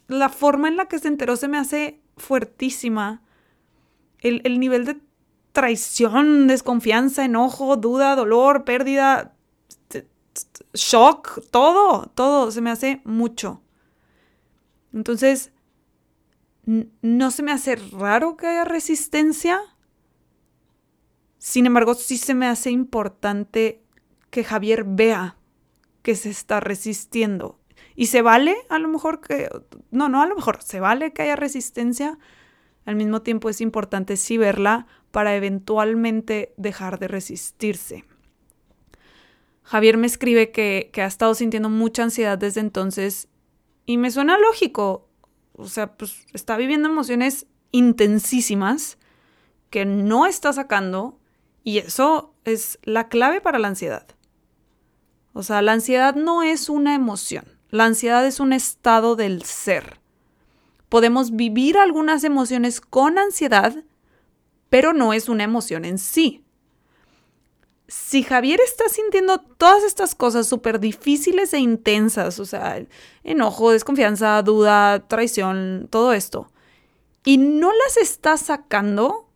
La 0.08 0.28
forma 0.28 0.68
en 0.68 0.76
la 0.76 0.86
que 0.86 0.98
se 0.98 1.08
enteró 1.08 1.36
se 1.36 1.48
me 1.48 1.58
hace 1.58 2.00
fuertísima. 2.16 3.22
El, 4.20 4.40
el 4.44 4.60
nivel 4.60 4.84
de 4.84 5.00
traición, 5.52 6.46
desconfianza, 6.46 7.24
enojo, 7.24 7.76
duda, 7.76 8.14
dolor, 8.16 8.64
pérdida, 8.64 9.34
shock, 10.74 11.42
todo, 11.50 12.10
todo, 12.14 12.50
se 12.50 12.60
me 12.60 12.70
hace 12.70 13.02
mucho. 13.04 13.62
Entonces, 14.92 15.52
no 16.64 17.30
se 17.30 17.42
me 17.42 17.52
hace 17.52 17.76
raro 17.76 18.36
que 18.36 18.46
haya 18.46 18.64
resistencia. 18.64 19.60
Sin 21.38 21.66
embargo, 21.66 21.94
sí 21.94 22.18
se 22.18 22.34
me 22.34 22.46
hace 22.46 22.70
importante 22.70 23.81
que 24.32 24.44
Javier 24.44 24.84
vea 24.84 25.36
que 26.00 26.16
se 26.16 26.30
está 26.30 26.58
resistiendo. 26.58 27.60
Y 27.94 28.06
se 28.06 28.22
vale 28.22 28.56
a 28.70 28.78
lo 28.78 28.88
mejor 28.88 29.20
que, 29.20 29.50
no, 29.90 30.08
no 30.08 30.22
a 30.22 30.26
lo 30.26 30.34
mejor, 30.34 30.62
se 30.62 30.80
vale 30.80 31.12
que 31.12 31.20
haya 31.20 31.36
resistencia. 31.36 32.18
Al 32.86 32.96
mismo 32.96 33.20
tiempo 33.20 33.50
es 33.50 33.60
importante 33.60 34.16
sí 34.16 34.38
verla 34.38 34.86
para 35.10 35.36
eventualmente 35.36 36.54
dejar 36.56 36.98
de 36.98 37.08
resistirse. 37.08 38.04
Javier 39.64 39.98
me 39.98 40.06
escribe 40.06 40.50
que, 40.50 40.90
ha 40.96 41.04
estado 41.04 41.34
sintiendo 41.34 41.68
mucha 41.68 42.02
ansiedad 42.02 42.38
desde 42.38 42.62
entonces 42.62 43.28
y 43.84 43.98
me 43.98 44.10
suena 44.10 44.38
lógico. 44.38 45.10
O 45.52 45.66
sea, 45.68 45.92
pues 45.92 46.26
está 46.32 46.56
viviendo 46.56 46.88
emociones 46.88 47.46
intensísimas 47.70 48.96
que 49.68 49.84
no 49.84 50.24
está 50.24 50.54
sacando 50.54 51.18
y 51.64 51.78
eso 51.78 52.34
es 52.46 52.78
la 52.82 53.10
clave 53.10 53.42
para 53.42 53.58
la 53.58 53.68
ansiedad. 53.68 54.06
O 55.32 55.42
sea, 55.42 55.62
la 55.62 55.72
ansiedad 55.72 56.14
no 56.14 56.42
es 56.42 56.68
una 56.68 56.94
emoción, 56.94 57.44
la 57.70 57.84
ansiedad 57.86 58.26
es 58.26 58.38
un 58.38 58.52
estado 58.52 59.16
del 59.16 59.42
ser. 59.44 59.98
Podemos 60.88 61.34
vivir 61.34 61.78
algunas 61.78 62.22
emociones 62.22 62.80
con 62.82 63.18
ansiedad, 63.18 63.74
pero 64.68 64.92
no 64.92 65.12
es 65.14 65.28
una 65.28 65.44
emoción 65.44 65.86
en 65.86 65.98
sí. 65.98 66.44
Si 67.88 68.22
Javier 68.22 68.60
está 68.62 68.88
sintiendo 68.88 69.38
todas 69.38 69.84
estas 69.84 70.14
cosas 70.14 70.46
súper 70.46 70.80
difíciles 70.80 71.52
e 71.54 71.58
intensas, 71.58 72.38
o 72.38 72.44
sea, 72.44 72.82
enojo, 73.24 73.70
desconfianza, 73.70 74.42
duda, 74.42 75.06
traición, 75.08 75.88
todo 75.90 76.12
esto, 76.12 76.50
y 77.24 77.38
no 77.38 77.70
las 77.72 77.96
está 77.96 78.36
sacando, 78.36 79.28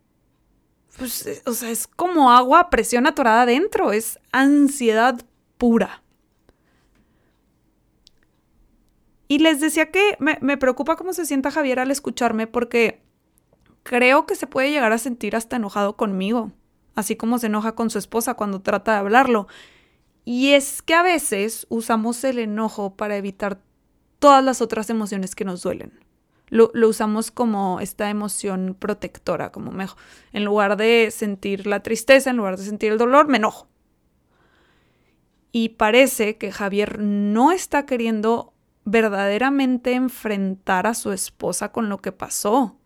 pues, 0.97 1.25
eh, 1.25 1.41
o 1.45 1.53
sea, 1.53 1.69
es 1.69 1.87
como 1.87 2.31
agua 2.31 2.59
a 2.59 2.69
presión 2.69 3.07
atorada 3.07 3.43
adentro, 3.43 3.91
es 3.93 4.19
ansiedad 4.31 5.23
pura. 5.57 6.03
Y 9.27 9.39
les 9.39 9.59
decía 9.59 9.91
que 9.91 10.15
me, 10.19 10.37
me, 10.41 10.57
preocupa 10.57 10.95
cómo 10.95 11.13
se 11.13 11.25
sienta 11.25 11.51
Javier 11.51 11.79
al 11.79 11.91
escucharme 11.91 12.47
porque 12.47 13.01
creo 13.83 14.25
que 14.25 14.35
se 14.35 14.47
puede 14.47 14.71
llegar 14.71 14.93
a 14.93 14.97
sentir 14.97 15.35
hasta 15.35 15.57
enojado 15.57 15.97
conmigo, 15.97 16.51
así 16.95 17.15
como 17.15 17.37
se 17.37 17.47
enoja 17.47 17.75
con 17.75 17.89
su 17.89 17.99
esposa 17.99 18.35
cuando 18.35 18.61
trata 18.61 18.93
de 18.93 18.99
hablarlo. 18.99 19.47
Y 20.23 20.53
es 20.53 20.81
que 20.81 20.93
a 20.93 21.03
veces 21.03 21.67
usamos 21.69 22.23
el 22.23 22.39
enojo 22.39 22.95
para 22.95 23.17
evitar 23.17 23.59
todas 24.19 24.43
las 24.43 24.61
otras 24.61 24.89
emociones 24.89 25.35
que 25.35 25.45
nos 25.45 25.61
duelen 25.61 26.07
lo, 26.49 26.71
usamos 26.87 27.31
como 27.31 27.79
esta 27.79 28.09
emoción 28.09 28.75
protectora, 28.77 29.51
como 29.51 29.71
mejor. 29.71 29.97
En 30.31 30.45
lugar 30.45 30.77
de 30.77 31.09
sentir 31.11 31.67
la 31.67 31.81
tristeza, 31.83 32.29
en 32.29 32.37
lugar 32.37 32.57
de 32.57 32.63
sentir 32.63 32.91
el 32.91 32.97
dolor, 32.97 33.27
me 33.27 33.37
enojo. 33.37 33.67
Y 35.51 35.69
parece 35.69 36.37
que 36.37 36.51
Javier 36.51 36.99
no 36.99 37.51
está 37.51 37.85
queriendo 37.85 38.53
verdaderamente 38.85 39.93
enfrentar 39.93 40.87
a 40.87 40.93
su 40.93 41.11
esposa 41.11 41.71
con 41.71 41.89
lo 41.89 41.97
que 41.97 42.11
pasó. 42.11 42.77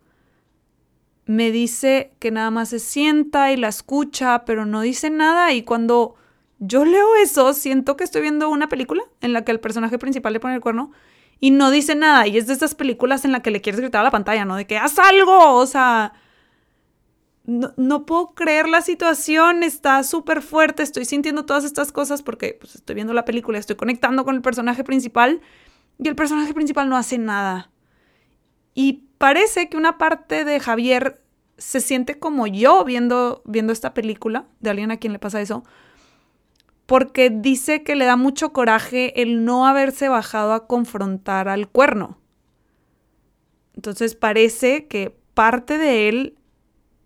Me 1.25 1.51
dice 1.51 2.13
que 2.19 2.31
nada 2.31 2.49
más 2.49 2.69
se 2.69 2.79
sienta 2.79 3.51
y 3.51 3.57
la 3.57 3.67
escucha, 3.67 4.43
pero 4.45 4.65
no 4.65 4.81
dice 4.81 5.09
nada 5.09 5.53
y 5.53 5.63
cuando 5.63 6.15
yo 6.59 6.85
leo 6.85 7.15
eso, 7.17 7.53
siento 7.53 7.97
que 7.97 8.03
estoy 8.03 8.21
viendo 8.21 8.49
una 8.49 8.69
película 8.69 9.03
en 9.21 9.33
la 9.33 9.43
que 9.43 9.51
el 9.51 9.59
personaje 9.59 9.97
principal 9.97 10.33
le 10.33 10.39
pone 10.39 10.55
el 10.55 10.61
cuerno 10.61 10.91
y 11.39 11.51
no 11.51 11.71
dice 11.71 11.95
nada. 11.95 12.27
Y 12.27 12.37
es 12.37 12.47
de 12.47 12.53
estas 12.53 12.75
películas 12.75 13.25
en 13.25 13.31
la 13.31 13.41
que 13.41 13.51
le 13.51 13.61
quieres 13.61 13.81
gritar 13.81 14.01
a 14.01 14.05
la 14.05 14.11
pantalla, 14.11 14.45
¿no? 14.45 14.55
De 14.55 14.65
que 14.65 14.77
haz 14.77 14.97
algo, 14.99 15.55
o 15.55 15.65
sea... 15.65 16.13
No, 17.43 18.05
puedo 18.05 18.33
creer 18.35 18.69
la 18.69 18.81
situación, 18.81 19.63
está 19.63 20.03
súper 20.03 20.43
fuerte, 20.43 20.83
estoy 20.83 21.05
sintiendo 21.05 21.45
todas 21.45 21.63
estas 21.63 21.91
cosas 21.91 22.21
porque 22.21 22.57
pues, 22.59 22.75
estoy 22.75 22.93
viendo 22.93 23.13
la 23.13 23.25
película, 23.25 23.57
estoy 23.57 23.75
conectando 23.75 24.23
con 24.23 24.35
el 24.35 24.41
personaje 24.41 24.83
principal 24.83 25.41
y 25.97 26.07
el 26.07 26.15
personaje 26.15 26.53
principal 26.53 26.87
no 26.87 26.97
hace 26.97 27.17
nada. 27.17 27.71
Y 28.75 29.05
parece 29.17 29.69
que 29.69 29.77
una 29.77 29.97
parte 29.97 30.45
de 30.45 30.59
Javier 30.59 31.23
se 31.57 31.81
siente 31.81 32.19
como 32.19 32.45
yo 32.47 32.83
viendo, 32.85 33.41
viendo 33.45 33.73
esta 33.73 33.93
película, 33.93 34.45
de 34.59 34.69
alguien 34.69 34.91
a 34.91 34.97
quien 34.97 35.13
le 35.13 35.19
pasa 35.19 35.41
eso, 35.41 35.63
porque 36.85 37.29
dice 37.29 37.83
que 37.83 37.95
le 37.95 38.05
da 38.05 38.17
mucho 38.17 38.53
coraje 38.53 39.21
el 39.21 39.45
no 39.45 39.65
haberse 39.65 40.09
bajado 40.09 40.53
a 40.53 40.67
confrontar 40.67 41.49
al 41.49 41.69
cuerno. 41.69 42.17
Entonces 43.75 44.15
parece 44.15 44.87
que 44.87 45.15
parte 45.33 45.77
de 45.77 46.09
él 46.09 46.37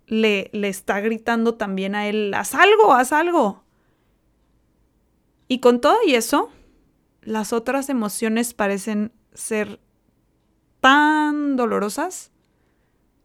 le, 0.08 0.50
le 0.54 0.68
está 0.70 1.00
gritando 1.00 1.56
también 1.56 1.96
a 1.96 2.08
él, 2.08 2.34
haz 2.34 2.56
algo, 2.56 2.94
haz 2.94 3.12
algo. 3.12 3.64
Y 5.48 5.60
con 5.60 5.82
todo 5.82 5.98
y 6.06 6.16
eso, 6.16 6.50
las 7.22 7.54
otras 7.54 7.90
emociones 7.90 8.54
parecen 8.54 9.12
ser 9.34 9.80
tan 10.80 11.56
dolorosas 11.56 12.32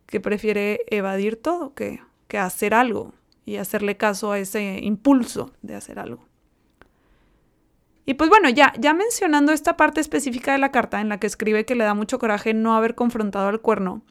que 0.07 0.21
prefiere 0.21 0.81
evadir 0.89 1.37
todo 1.41 1.75
que, 1.75 2.01
que 2.29 2.39
hacer 2.39 2.75
algo 2.75 3.15
y 3.45 3.57
hacerle 3.57 3.97
caso 3.97 4.33
a 4.33 4.39
ese 4.39 4.81
impulso 4.83 5.53
de 5.63 5.75
hacer 5.75 5.99
algo. 5.99 6.27
Y 8.07 8.15
pues 8.15 8.29
bueno, 8.29 8.49
ya, 8.49 8.73
ya 8.79 8.93
mencionando 8.93 9.53
esta 9.53 9.77
parte 9.77 10.01
específica 10.01 10.53
de 10.53 10.59
la 10.59 10.73
carta 10.73 11.01
en 11.01 11.09
la 11.09 11.21
que 11.21 11.27
escribe 11.27 11.65
que 11.65 11.77
le 11.77 11.85
da 11.85 11.95
mucho 11.95 12.19
coraje 12.19 12.55
no 12.55 12.75
haber 12.75 12.95
confrontado 12.95 13.49
al 13.49 13.61
cuerno, 13.61 14.03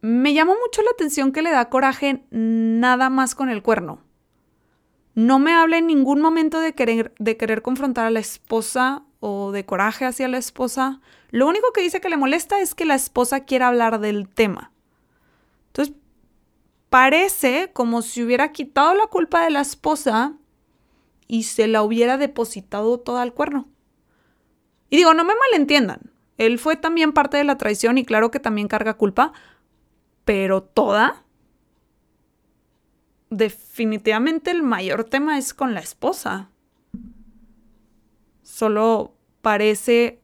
me 0.00 0.32
llamó 0.32 0.54
mucho 0.54 0.82
la 0.82 0.90
atención 0.90 1.32
que 1.32 1.42
le 1.42 1.50
da 1.50 1.68
coraje 1.68 2.24
nada 2.30 3.10
más 3.10 3.34
con 3.34 3.48
el 3.48 3.62
cuerno. 3.62 4.02
No 5.14 5.38
me 5.38 5.52
habla 5.52 5.78
en 5.78 5.86
ningún 5.86 6.20
momento 6.20 6.60
de 6.60 6.74
querer, 6.74 7.12
de 7.18 7.36
querer 7.36 7.62
confrontar 7.62 8.06
a 8.06 8.10
la 8.10 8.20
esposa 8.20 9.02
o 9.20 9.50
de 9.50 9.66
coraje 9.66 10.04
hacia 10.04 10.28
la 10.28 10.38
esposa. 10.38 11.00
Lo 11.30 11.48
único 11.48 11.72
que 11.72 11.82
dice 11.82 12.00
que 12.00 12.08
le 12.08 12.16
molesta 12.16 12.60
es 12.60 12.74
que 12.74 12.84
la 12.84 12.94
esposa 12.94 13.40
quiera 13.40 13.68
hablar 13.68 13.98
del 13.98 14.28
tema. 14.28 14.70
Entonces, 15.68 15.94
parece 16.88 17.70
como 17.72 18.02
si 18.02 18.22
hubiera 18.22 18.52
quitado 18.52 18.94
la 18.94 19.06
culpa 19.06 19.42
de 19.42 19.50
la 19.50 19.60
esposa 19.60 20.34
y 21.26 21.42
se 21.42 21.66
la 21.66 21.82
hubiera 21.82 22.16
depositado 22.16 22.98
toda 23.00 23.22
al 23.22 23.34
cuerno. 23.34 23.68
Y 24.90 24.96
digo, 24.96 25.12
no 25.12 25.24
me 25.24 25.34
malentiendan, 25.34 26.00
él 26.38 26.58
fue 26.60 26.76
también 26.76 27.12
parte 27.12 27.36
de 27.36 27.44
la 27.44 27.58
traición 27.58 27.98
y 27.98 28.04
claro 28.04 28.30
que 28.30 28.40
también 28.40 28.68
carga 28.68 28.94
culpa, 28.94 29.32
pero 30.28 30.62
toda. 30.62 31.24
Definitivamente 33.30 34.50
el 34.50 34.62
mayor 34.62 35.04
tema 35.04 35.38
es 35.38 35.54
con 35.54 35.72
la 35.72 35.80
esposa. 35.80 36.50
Solo 38.42 39.14
parece 39.40 40.20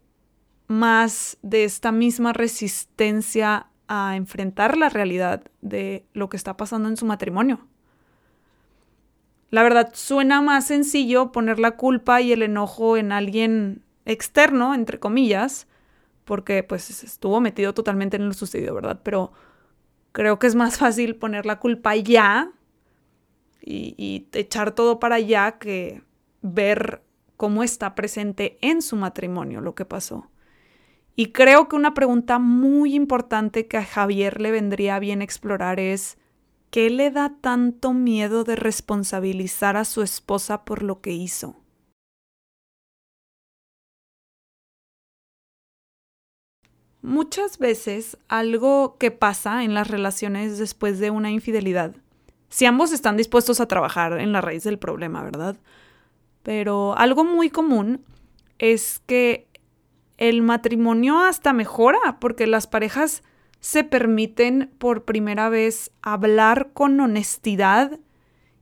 más 0.66 1.38
de 1.40 1.64
esta 1.64 1.90
misma 1.90 2.34
resistencia 2.34 3.68
a 3.88 4.16
enfrentar 4.16 4.76
la 4.76 4.90
realidad 4.90 5.42
de 5.62 6.04
lo 6.12 6.28
que 6.28 6.36
está 6.36 6.54
pasando 6.54 6.90
en 6.90 6.98
su 6.98 7.06
matrimonio. 7.06 7.66
La 9.48 9.62
verdad, 9.62 9.88
suena 9.94 10.42
más 10.42 10.66
sencillo 10.66 11.32
poner 11.32 11.58
la 11.58 11.78
culpa 11.78 12.20
y 12.20 12.30
el 12.32 12.42
enojo 12.42 12.98
en 12.98 13.10
alguien 13.10 13.82
externo, 14.04 14.74
entre 14.74 15.00
comillas, 15.00 15.66
porque 16.26 16.62
pues 16.62 16.90
estuvo 17.02 17.40
metido 17.40 17.72
totalmente 17.72 18.18
en 18.18 18.28
lo 18.28 18.34
sucedido, 18.34 18.74
¿verdad? 18.74 19.00
Pero 19.02 19.32
creo 20.14 20.38
que 20.38 20.46
es 20.46 20.54
más 20.54 20.78
fácil 20.78 21.16
poner 21.16 21.44
la 21.44 21.58
culpa 21.58 21.96
y, 21.96 22.06
y 23.60 24.28
echar 24.32 24.72
todo 24.72 25.00
para 25.00 25.16
allá 25.16 25.58
que 25.58 26.02
ver 26.40 27.02
cómo 27.36 27.64
está 27.64 27.96
presente 27.96 28.56
en 28.60 28.80
su 28.80 28.94
matrimonio 28.94 29.60
lo 29.60 29.74
que 29.74 29.84
pasó. 29.84 30.30
Y 31.16 31.32
creo 31.32 31.68
que 31.68 31.74
una 31.74 31.94
pregunta 31.94 32.38
muy 32.38 32.94
importante 32.94 33.66
que 33.66 33.76
a 33.76 33.84
Javier 33.84 34.40
le 34.40 34.52
vendría 34.52 35.00
bien 35.00 35.20
explorar 35.20 35.80
es, 35.80 36.16
qué 36.70 36.90
le 36.90 37.10
da 37.10 37.34
tanto 37.40 37.92
miedo 37.92 38.44
de 38.44 38.54
responsabilizar 38.54 39.76
a 39.76 39.84
su 39.84 40.02
esposa 40.02 40.64
por 40.64 40.84
lo 40.84 41.00
que 41.00 41.10
hizo? 41.10 41.63
Muchas 47.04 47.58
veces 47.58 48.16
algo 48.28 48.96
que 48.96 49.10
pasa 49.10 49.62
en 49.62 49.74
las 49.74 49.88
relaciones 49.88 50.56
después 50.56 50.98
de 50.98 51.10
una 51.10 51.30
infidelidad, 51.30 51.94
si 52.48 52.64
ambos 52.64 52.92
están 52.92 53.18
dispuestos 53.18 53.60
a 53.60 53.68
trabajar 53.68 54.18
en 54.18 54.32
la 54.32 54.40
raíz 54.40 54.64
del 54.64 54.78
problema, 54.78 55.22
¿verdad? 55.22 55.58
Pero 56.42 56.96
algo 56.96 57.22
muy 57.22 57.50
común 57.50 58.02
es 58.58 59.02
que 59.04 59.46
el 60.16 60.40
matrimonio 60.40 61.18
hasta 61.20 61.52
mejora 61.52 62.18
porque 62.20 62.46
las 62.46 62.66
parejas 62.66 63.22
se 63.60 63.84
permiten 63.84 64.72
por 64.78 65.04
primera 65.04 65.50
vez 65.50 65.90
hablar 66.00 66.70
con 66.72 66.98
honestidad 67.00 67.98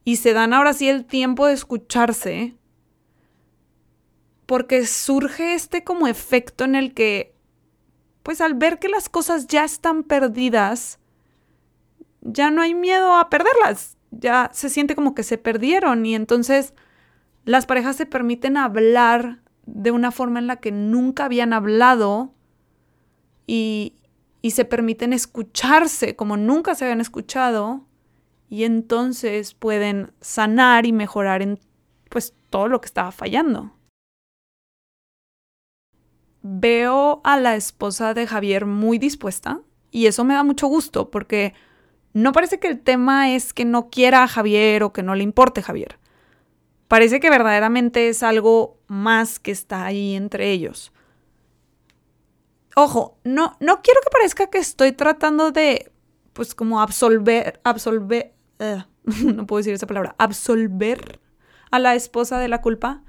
y 0.02 0.16
se 0.16 0.32
dan 0.32 0.52
ahora 0.52 0.72
sí 0.72 0.88
el 0.88 1.04
tiempo 1.04 1.46
de 1.46 1.52
escucharse, 1.52 2.56
porque 4.46 4.84
surge 4.84 5.54
este 5.54 5.84
como 5.84 6.08
efecto 6.08 6.64
en 6.64 6.74
el 6.74 6.92
que, 6.92 7.31
pues 8.22 8.40
al 8.40 8.54
ver 8.54 8.78
que 8.78 8.88
las 8.88 9.08
cosas 9.08 9.46
ya 9.46 9.64
están 9.64 10.04
perdidas, 10.04 10.98
ya 12.20 12.50
no 12.50 12.62
hay 12.62 12.74
miedo 12.74 13.16
a 13.16 13.28
perderlas, 13.30 13.96
ya 14.10 14.50
se 14.52 14.68
siente 14.68 14.94
como 14.94 15.14
que 15.14 15.22
se 15.22 15.38
perdieron 15.38 16.06
y 16.06 16.14
entonces 16.14 16.74
las 17.44 17.66
parejas 17.66 17.96
se 17.96 18.06
permiten 18.06 18.56
hablar 18.56 19.40
de 19.66 19.90
una 19.90 20.10
forma 20.12 20.38
en 20.38 20.46
la 20.46 20.56
que 20.56 20.72
nunca 20.72 21.24
habían 21.24 21.52
hablado 21.52 22.32
y, 23.46 23.96
y 24.40 24.52
se 24.52 24.64
permiten 24.64 25.12
escucharse 25.12 26.14
como 26.14 26.36
nunca 26.36 26.74
se 26.74 26.84
habían 26.84 27.00
escuchado 27.00 27.86
y 28.48 28.64
entonces 28.64 29.54
pueden 29.54 30.12
sanar 30.20 30.86
y 30.86 30.92
mejorar 30.92 31.42
en 31.42 31.58
pues 32.10 32.34
todo 32.50 32.68
lo 32.68 32.80
que 32.80 32.86
estaba 32.86 33.10
fallando. 33.10 33.72
Veo 36.42 37.20
a 37.24 37.38
la 37.38 37.56
esposa 37.56 38.14
de 38.14 38.26
Javier 38.26 38.66
muy 38.66 38.98
dispuesta 38.98 39.60
y 39.90 40.06
eso 40.06 40.24
me 40.24 40.34
da 40.34 40.42
mucho 40.42 40.66
gusto 40.66 41.10
porque 41.10 41.54
no 42.12 42.32
parece 42.32 42.58
que 42.58 42.68
el 42.68 42.80
tema 42.80 43.32
es 43.32 43.52
que 43.54 43.64
no 43.64 43.88
quiera 43.90 44.22
a 44.22 44.28
Javier 44.28 44.82
o 44.82 44.92
que 44.92 45.02
no 45.02 45.14
le 45.14 45.22
importe 45.22 45.62
Javier. 45.62 45.98
Parece 46.88 47.20
que 47.20 47.30
verdaderamente 47.30 48.08
es 48.08 48.22
algo 48.22 48.78
más 48.86 49.38
que 49.38 49.50
está 49.50 49.86
ahí 49.86 50.14
entre 50.14 50.50
ellos. 50.50 50.92
Ojo, 52.74 53.18
no, 53.24 53.56
no 53.60 53.80
quiero 53.82 54.00
que 54.02 54.10
parezca 54.10 54.48
que 54.48 54.58
estoy 54.58 54.92
tratando 54.92 55.52
de, 55.52 55.92
pues 56.32 56.54
como 56.54 56.80
absolver, 56.80 57.60
absolver, 57.64 58.34
eh, 58.58 58.84
no 59.24 59.46
puedo 59.46 59.58
decir 59.58 59.74
esa 59.74 59.86
palabra, 59.86 60.14
absolver 60.18 61.20
a 61.70 61.78
la 61.78 61.94
esposa 61.94 62.38
de 62.38 62.48
la 62.48 62.60
culpa. 62.60 63.02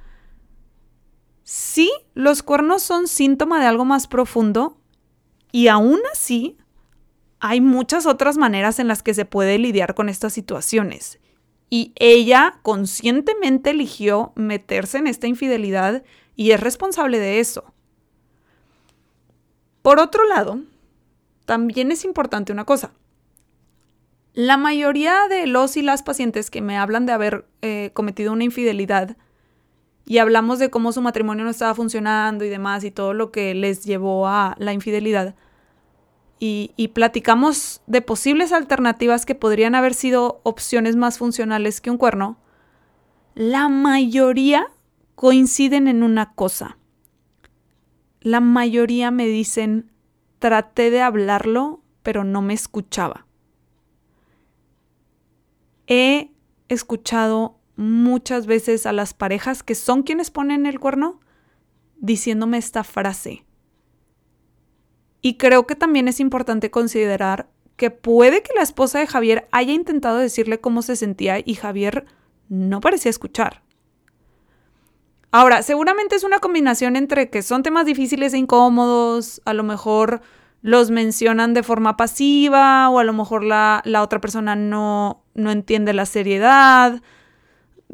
Sí, 1.44 1.92
los 2.14 2.42
cuernos 2.42 2.84
son 2.84 3.08
síntoma 3.08 3.60
de 3.60 3.66
algo 3.66 3.86
más 3.86 4.08
profundo 4.08 4.78
y 5.52 5.68
aún 5.68 6.00
así 6.12 6.58
hay 7.40 7.60
muchas 7.60 8.06
otras 8.06 8.38
maneras 8.38 8.80
en 8.80 8.88
las 8.88 9.04
que 9.04 9.14
se 9.14 9.26
puede 9.26 9.58
lidiar 9.58 9.96
con 9.96 10.08
estas 10.08 10.32
situaciones. 10.32 11.20
Y 11.70 11.92
ella 11.96 12.60
conscientemente 12.62 13.72
eligió 13.72 14.32
meterse 14.36 15.00
en 15.00 15.08
esta 15.08 15.28
infidelidad 15.28 16.04
y 16.36 16.52
es 16.52 16.60
responsable 16.62 17.20
de 17.20 17.40
eso. 17.40 17.66
Por 19.82 20.00
otro 20.00 20.26
lado, 20.26 20.62
también 21.46 21.92
es 21.92 22.06
importante 22.06 22.54
una 22.54 22.64
cosa. 22.64 22.94
La 24.34 24.56
mayoría 24.56 25.28
de 25.28 25.46
los 25.46 25.76
y 25.76 25.82
las 25.82 26.02
pacientes 26.02 26.50
que 26.50 26.62
me 26.62 26.78
hablan 26.78 27.06
de 27.06 27.12
haber 27.12 27.46
eh, 27.62 27.92
cometido 27.94 28.32
una 28.32 28.46
infidelidad 28.46 29.18
y 30.06 30.18
hablamos 30.18 30.60
de 30.60 30.70
cómo 30.70 30.92
su 30.92 31.02
matrimonio 31.02 31.46
no 31.46 31.52
estaba 31.52 31.76
funcionando 31.76 32.44
y 32.44 32.50
demás 32.50 32.84
y 32.84 32.92
todo 32.92 33.14
lo 33.14 33.32
que 33.32 33.54
les 33.54 33.86
llevó 33.86 34.28
a 34.28 34.56
la 34.60 34.74
infidelidad, 34.74 35.36
y, 36.46 36.90
platicamos 36.90 37.82
de 37.88 38.02
posibles 38.02 38.52
alternativas 38.52 39.26
que 39.26 39.34
podrían 39.34 39.76
haber 39.76 39.94
sido 39.94 40.42
opciones 40.44 40.98
más 40.98 41.18
funcionales 41.18 41.80
que 41.80 41.90
un 41.90 41.98
cuerno, 41.98 42.38
la 43.34 43.70
mayoría 43.70 44.68
coinciden 45.16 45.88
en 45.88 46.04
una 46.04 46.34
cosa. 46.34 46.78
La 48.20 48.42
mayoría 48.42 49.10
me 49.10 49.26
dicen, 49.26 49.94
traté 50.40 50.92
de 50.92 51.02
hablarlo, 51.02 51.82
pero 52.02 52.26
no 52.26 52.42
me 52.42 52.54
escuchaba. 52.54 53.26
He 55.88 56.32
escuchado 56.68 57.58
muchas 57.76 58.46
veces 58.46 58.86
a 58.86 58.94
las 58.94 59.14
parejas 59.14 59.64
que 59.64 59.76
son 59.76 60.04
quienes 60.04 60.32
ponen 60.32 60.66
el 60.66 60.80
cuerno 60.80 61.20
diciéndome 61.98 62.58
esta 62.58 62.84
frase. 62.84 63.46
Y 65.22 65.38
creo 65.38 65.66
que 65.66 65.76
también 65.76 66.08
es 66.08 66.20
importante 66.20 66.70
considerar 66.70 67.50
que 67.78 67.92
puede 67.92 68.44
que 68.44 68.54
la 68.56 68.62
esposa 68.62 69.00
de 69.00 69.08
Javier 69.08 69.48
haya 69.52 69.74
intentado 69.74 70.18
decirle 70.18 70.60
cómo 70.60 70.82
se 70.82 70.96
sentía 70.96 71.40
y 71.44 71.56
Javier 71.56 72.06
no 72.50 72.82
parecía 72.82 73.10
escuchar. 73.10 73.64
Ahora, 75.32 75.64
seguramente 75.64 76.16
es 76.16 76.24
una 76.24 76.40
combinación 76.40 76.96
entre 76.96 77.30
que 77.30 77.42
son 77.42 77.64
temas 77.64 77.86
difíciles 77.86 78.34
e 78.34 78.38
incómodos, 78.38 79.42
a 79.46 79.54
lo 79.54 79.64
mejor 79.64 80.22
los 80.62 80.92
mencionan 80.92 81.54
de 81.54 81.64
forma 81.64 81.98
pasiva 81.98 82.88
o 82.90 83.00
a 83.00 83.04
lo 83.04 83.14
mejor 83.14 83.44
la, 83.44 83.82
otra 84.02 84.22
persona 84.22 84.56
no, 84.56 85.24
no 85.34 85.52
entiende 85.52 85.94
la 85.94 86.06
seriedad. 86.06 87.02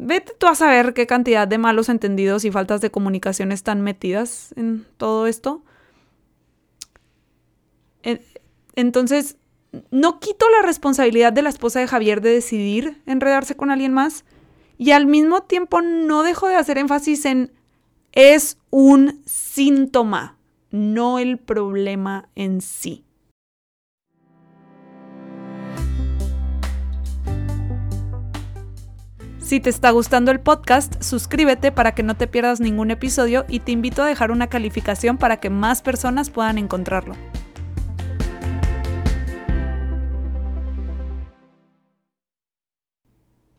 Vete 0.02 0.32
tú 0.32 0.46
a 0.46 0.54
saber 0.54 0.94
qué 0.94 1.06
cantidad 1.06 1.46
de 1.46 1.58
malos 1.58 1.90
entendidos 1.90 2.46
y 2.46 2.50
faltas 2.50 2.80
de 2.80 2.90
comunicación 2.90 3.52
están 3.52 3.82
metidas 3.82 4.54
en 4.56 4.86
todo 4.96 5.26
esto. 5.26 5.62
Entonces, 8.74 9.36
no 9.90 10.18
quito 10.18 10.48
la 10.48 10.66
responsabilidad 10.66 11.34
de 11.34 11.42
la 11.42 11.50
esposa 11.50 11.80
de 11.80 11.86
Javier 11.86 12.22
de 12.22 12.30
decidir 12.30 13.02
enredarse 13.04 13.56
con 13.56 13.70
alguien 13.70 13.92
más 13.92 14.24
y 14.78 14.92
al 14.92 15.04
mismo 15.04 15.42
tiempo 15.42 15.82
no 15.82 16.22
dejo 16.22 16.48
de 16.48 16.56
hacer 16.56 16.78
énfasis 16.78 17.26
en 17.26 17.52
es 18.12 18.56
un 18.70 19.20
síntoma, 19.26 20.38
no 20.70 21.18
el 21.18 21.36
problema 21.36 22.30
en 22.36 22.62
sí. 22.62 23.04
Si 29.50 29.58
te 29.58 29.68
está 29.68 29.90
gustando 29.90 30.30
el 30.30 30.38
podcast, 30.38 31.02
suscríbete 31.02 31.72
para 31.72 31.92
que 31.92 32.04
no 32.04 32.16
te 32.16 32.28
pierdas 32.28 32.60
ningún 32.60 32.92
episodio 32.92 33.46
y 33.48 33.58
te 33.58 33.72
invito 33.72 34.00
a 34.00 34.06
dejar 34.06 34.30
una 34.30 34.46
calificación 34.46 35.18
para 35.18 35.40
que 35.40 35.50
más 35.50 35.82
personas 35.82 36.30
puedan 36.30 36.56
encontrarlo. 36.56 37.16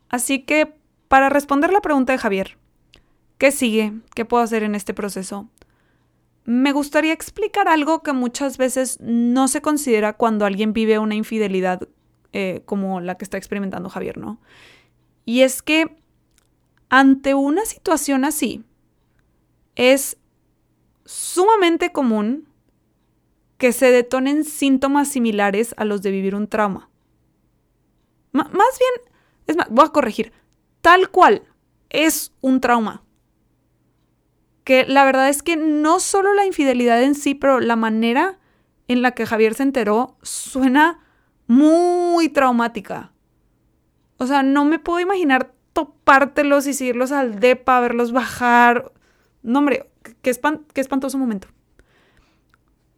Así 0.08 0.38
que, 0.44 0.72
para 1.08 1.28
responder 1.28 1.70
la 1.70 1.82
pregunta 1.82 2.14
de 2.14 2.18
Javier, 2.18 2.56
¿qué 3.36 3.50
sigue? 3.50 3.92
¿Qué 4.14 4.24
puedo 4.24 4.42
hacer 4.42 4.62
en 4.62 4.74
este 4.74 4.94
proceso? 4.94 5.50
Me 6.46 6.72
gustaría 6.72 7.12
explicar 7.12 7.68
algo 7.68 8.02
que 8.02 8.14
muchas 8.14 8.56
veces 8.56 8.98
no 9.02 9.46
se 9.46 9.60
considera 9.60 10.14
cuando 10.14 10.46
alguien 10.46 10.72
vive 10.72 10.98
una 10.98 11.16
infidelidad 11.16 11.86
eh, 12.32 12.62
como 12.64 13.02
la 13.02 13.18
que 13.18 13.24
está 13.24 13.36
experimentando 13.36 13.90
Javier, 13.90 14.16
¿no? 14.16 14.40
Y 15.24 15.42
es 15.42 15.62
que 15.62 15.96
ante 16.88 17.34
una 17.34 17.64
situación 17.64 18.24
así, 18.24 18.64
es 19.76 20.18
sumamente 21.04 21.92
común 21.92 22.48
que 23.56 23.72
se 23.72 23.90
detonen 23.90 24.44
síntomas 24.44 25.08
similares 25.08 25.74
a 25.76 25.84
los 25.84 26.02
de 26.02 26.10
vivir 26.10 26.34
un 26.34 26.48
trauma. 26.48 26.90
más 28.32 28.50
bien, 28.52 29.12
es 29.46 29.56
más, 29.56 29.68
voy 29.70 29.86
a 29.86 29.92
corregir. 29.92 30.32
Tal 30.80 31.10
cual 31.10 31.44
es 31.90 32.32
un 32.40 32.60
trauma. 32.60 33.02
Que 34.64 34.84
la 34.86 35.04
verdad 35.04 35.28
es 35.28 35.42
que 35.42 35.56
no 35.56 36.00
solo 36.00 36.34
la 36.34 36.44
infidelidad 36.44 37.02
en 37.02 37.14
sí, 37.14 37.34
pero 37.34 37.60
la 37.60 37.76
manera 37.76 38.38
en 38.88 39.00
la 39.00 39.12
que 39.12 39.26
Javier 39.26 39.54
se 39.54 39.62
enteró 39.62 40.16
suena 40.22 40.98
muy 41.46 42.28
traumática. 42.28 43.11
O 44.22 44.26
sea, 44.26 44.42
no 44.42 44.64
me 44.64 44.78
puedo 44.78 45.00
imaginar 45.00 45.52
topártelos 45.72 46.66
y 46.68 46.74
seguirlos 46.74 47.10
al 47.10 47.40
depa, 47.40 47.80
verlos 47.80 48.12
bajar. 48.12 48.92
No, 49.42 49.58
hombre, 49.58 49.90
qué, 50.02 50.32
qué 50.72 50.80
espantoso 50.80 51.18
momento. 51.18 51.48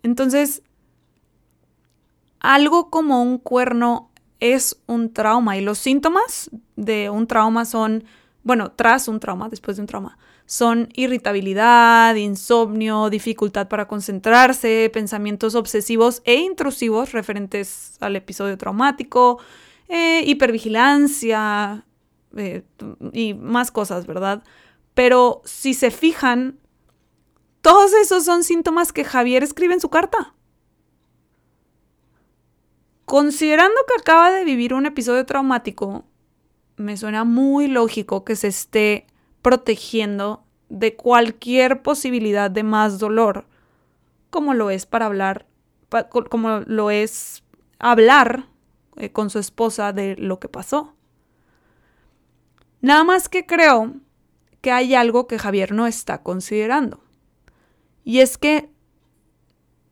Entonces, 0.03 0.63
algo 2.41 2.91
como 2.91 3.23
un 3.23 3.39
cuerno 3.39 4.11
es 4.39 4.83
un 4.87 5.15
trauma 5.15 5.57
y 5.57 5.63
los 5.63 5.79
síntomas 5.79 6.51
de 6.77 7.09
un 7.09 7.27
trauma 7.27 7.65
son, 7.65 8.05
bueno, 8.43 8.73
tras 8.73 9.09
un 9.09 9.19
trauma, 9.19 9.49
después 9.49 9.79
de 9.79 9.81
un 9.81 9.87
trauma, 9.87 10.19
son 10.45 10.91
irritabilidad, 10.93 12.15
insomnio, 12.17 13.09
dificultad 13.09 13.69
para 13.69 13.89
concentrarse, 13.89 14.91
pensamientos 14.93 15.55
obsesivos 15.55 16.21
e 16.27 16.35
intrusivos 16.35 17.13
referentes 17.13 17.97
al 18.01 18.17
episodio 18.17 18.59
traumático, 18.59 19.41
eh, 19.89 20.23
hipervigilancia 20.27 21.85
eh, 22.37 22.63
y 23.13 23.35
más 23.35 23.71
cosas, 23.71 24.07
¿verdad? 24.07 24.43
Pero 24.95 25.43
si 25.45 25.75
se 25.75 25.91
fijan, 25.91 26.59
todos 27.61 27.93
esos 27.95 28.25
son 28.25 28.45
síntomas 28.45 28.93
que 28.93 29.05
Javier 29.05 29.43
escribe 29.43 29.75
en 29.75 29.81
su 29.81 29.91
carta. 29.91 30.35
Considerando 33.05 33.77
que 33.87 34.01
acaba 34.01 34.31
de 34.31 34.45
vivir 34.45 34.73
un 34.75 34.87
episodio 34.87 35.27
traumático, 35.27 36.05
me 36.77 36.97
suena 36.97 37.25
muy 37.25 37.69
lógico 37.69 38.25
que 38.25 38.37
se 38.37 38.49
esté 38.49 39.07
protegiendo 39.43 40.45
de 40.69 40.97
cualquier 40.97 41.83
posibilidad 41.83 42.51
de 42.51 42.63
más 42.63 42.99
dolor, 42.99 43.47
como 44.31 44.55
lo 44.55 44.71
es 44.71 44.87
para 44.87 45.07
hablar, 45.07 45.47
como 46.31 46.61
lo 46.67 46.91
es 46.91 47.45
hablar 47.79 48.49
eh, 48.97 49.11
con 49.11 49.31
su 49.31 49.39
esposa 49.39 49.93
de 49.93 50.17
lo 50.17 50.39
que 50.39 50.49
pasó. 50.49 50.95
Nada 52.81 53.05
más 53.05 53.29
que 53.29 53.47
creo 53.47 53.95
que 54.61 54.73
hay 54.73 54.95
algo 54.95 55.27
que 55.27 55.39
Javier 55.39 55.73
no 55.73 55.87
está 55.87 56.23
considerando. 56.23 57.01
Y 58.05 58.21
es 58.21 58.39
que 58.39 58.69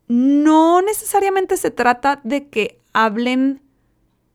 no 0.08 0.82
necesariamente 0.82 1.56
se 1.56 1.70
trata 1.70 2.20
de 2.22 2.48
que 2.48 2.78
hablen 2.92 3.62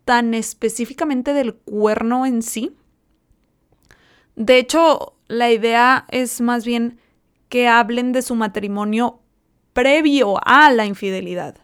tan 0.06 0.34
específicamente 0.34 1.34
del 1.34 1.54
cuerno 1.54 2.26
en 2.26 2.42
sí. 2.42 2.76
De 4.36 4.58
hecho, 4.58 5.14
la 5.28 5.52
idea 5.52 6.06
es 6.10 6.42
más 6.42 6.66
bien 6.66 7.00
que 7.50 7.68
hablen 7.68 8.12
de 8.14 8.22
su 8.22 8.36
matrimonio 8.36 9.20
previo 9.74 10.40
a 10.44 10.72
la 10.72 10.86
infidelidad. 10.86 11.58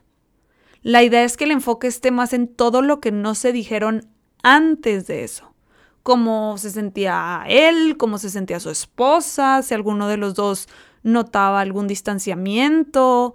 La 0.84 1.02
idea 1.02 1.24
es 1.24 1.38
que 1.38 1.46
el 1.46 1.52
enfoque 1.52 1.88
esté 1.88 2.12
más 2.12 2.34
en 2.34 2.48
todo 2.48 2.82
lo 2.82 3.00
que 3.00 3.12
no 3.12 3.36
se 3.36 3.54
dijeron 3.54 4.10
antes 4.44 5.08
de 5.08 5.24
eso. 5.24 5.54
Cómo 6.04 6.58
se 6.58 6.70
sentía 6.72 7.44
él, 7.48 7.96
cómo 7.98 8.18
se 8.18 8.30
sentía 8.30 8.60
su 8.60 8.70
esposa, 8.70 9.62
si 9.62 9.74
alguno 9.74 10.10
de 10.10 10.18
los 10.18 10.36
dos 10.36 10.68
notaba 11.02 11.62
algún 11.62 11.88
distanciamiento, 11.88 13.34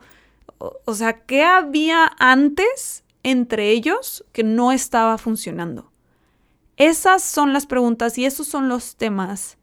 O, 0.59 0.95
sea, 0.95 1.25
¿qué 1.25 1.45
había 1.45 2.11
antes 2.19 3.05
entre 3.23 3.71
ellos 3.71 4.25
que 4.33 4.43
no 4.43 4.73
estaba 4.73 5.17
funcionando? 5.17 5.93
Esas 6.77 7.23
son 7.23 7.53
las 7.53 7.67
preguntas 7.67 8.19
y 8.19 8.27
esos 8.27 8.47
son 8.47 8.69
los 8.69 8.97
temas 8.97 9.57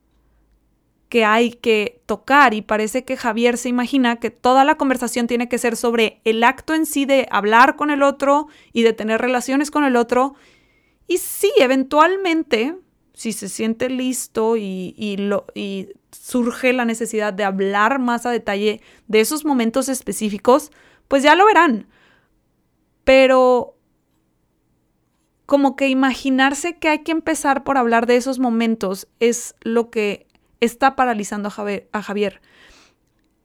que 1.15 1.23
hay 1.23 1.51
que 1.51 2.01
tocar 2.05 2.53
y 2.53 2.61
parece 2.61 3.05
que 3.05 3.15
Javier 3.15 3.57
se 3.57 3.69
imagina 3.69 4.17
que 4.17 4.31
toda 4.31 4.65
la 4.65 4.75
conversación 4.75 5.27
tiene 5.27 5.47
que 5.47 5.57
ser 5.57 5.77
sobre 5.77 6.19
el 6.25 6.43
acto 6.43 6.73
en 6.73 6.85
sí 6.85 7.05
de 7.05 7.25
hablar 7.31 7.77
con 7.77 7.89
el 7.89 8.03
otro 8.03 8.49
y 8.73 8.83
de 8.83 8.91
tener 8.91 9.21
relaciones 9.21 9.71
con 9.71 9.85
el 9.85 9.95
otro. 9.95 10.35
Y 11.07 11.19
sí, 11.19 11.53
eventualmente, 11.55 12.75
si 13.13 13.31
se 13.31 13.47
siente 13.47 13.89
listo 13.89 14.57
y, 14.57 15.15
lo, 15.17 15.45
y 15.55 15.87
surge 16.11 16.73
la 16.73 16.83
necesidad 16.83 17.31
de 17.31 17.45
hablar 17.45 17.99
más 17.99 18.25
a 18.25 18.31
detalle 18.31 18.81
de 19.07 19.21
esos 19.21 19.45
momentos 19.45 19.87
específicos, 19.87 20.69
pues 21.07 21.23
ya 21.23 21.33
lo 21.35 21.45
verán. 21.45 21.87
Pero 23.05 23.77
como 25.45 25.77
que 25.77 25.87
imaginarse 25.87 26.77
que 26.77 26.89
hay 26.89 27.03
que 27.03 27.13
empezar 27.13 27.63
por 27.63 27.77
hablar 27.77 28.05
de 28.05 28.17
esos 28.17 28.37
momentos 28.37 29.07
es 29.21 29.55
lo 29.61 29.89
que 29.89 30.27
está 30.65 30.95
paralizando 30.95 31.49
a 31.49 32.01
Javier, 32.01 32.41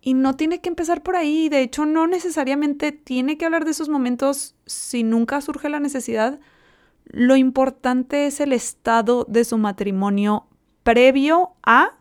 Y 0.01 0.15
no 0.15 0.35
tiene 0.35 0.61
que 0.61 0.69
empezar 0.69 1.03
por 1.03 1.17
ahí. 1.17 1.49
De 1.49 1.61
hecho, 1.61 1.87
no 1.87 2.07
necesariamente 2.07 2.93
tiene 2.93 3.37
que 3.37 3.45
hablar 3.45 3.65
de 3.65 3.73
esos 3.73 3.89
momentos 3.89 4.55
si 4.67 5.03
nunca 5.03 5.41
surge 5.41 5.69
la 5.69 5.81
necesidad. 5.81 6.41
Lo 7.05 7.37
importante 7.37 8.27
es 8.27 8.41
el 8.41 8.53
estado 8.53 9.27
de 9.29 9.45
su 9.45 9.59
matrimonio 9.59 10.47
previo 10.83 11.53
a 11.63 11.99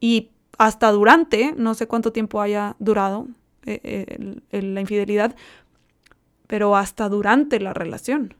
y 0.00 0.30
hasta 0.58 0.90
durante, 0.90 1.52
no 1.52 1.74
sé 1.74 1.86
cuánto 1.86 2.12
tiempo 2.12 2.40
haya 2.40 2.76
durado 2.78 3.28
eh, 3.64 4.38
la 4.52 4.80
infidelidad, 4.80 5.36
pero 6.46 6.76
hasta 6.76 7.08
durante 7.08 7.60
la 7.60 7.74
relación. 7.74 8.34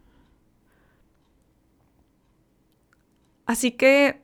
Así 3.46 3.72
que 3.72 4.22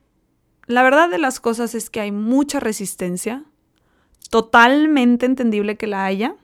la 0.67 0.83
verdad 0.83 1.09
de 1.09 1.19
las 1.19 1.41
cosas 1.41 1.75
es 1.75 1.91
que 1.91 2.01
hay 2.01 2.13
mucha 2.13 2.61
resistencia, 2.61 3.45
totalmente 4.31 5.27
entendible 5.27 5.77
que 5.77 5.87
la 5.87 6.05
haya, 6.05 6.37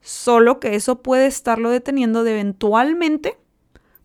solo 0.00 0.60
que 0.60 0.74
eso 0.74 1.02
puede 1.02 1.26
estarlo 1.26 1.70
deteniendo 1.70 2.24
de 2.24 2.32
eventualmente 2.32 3.38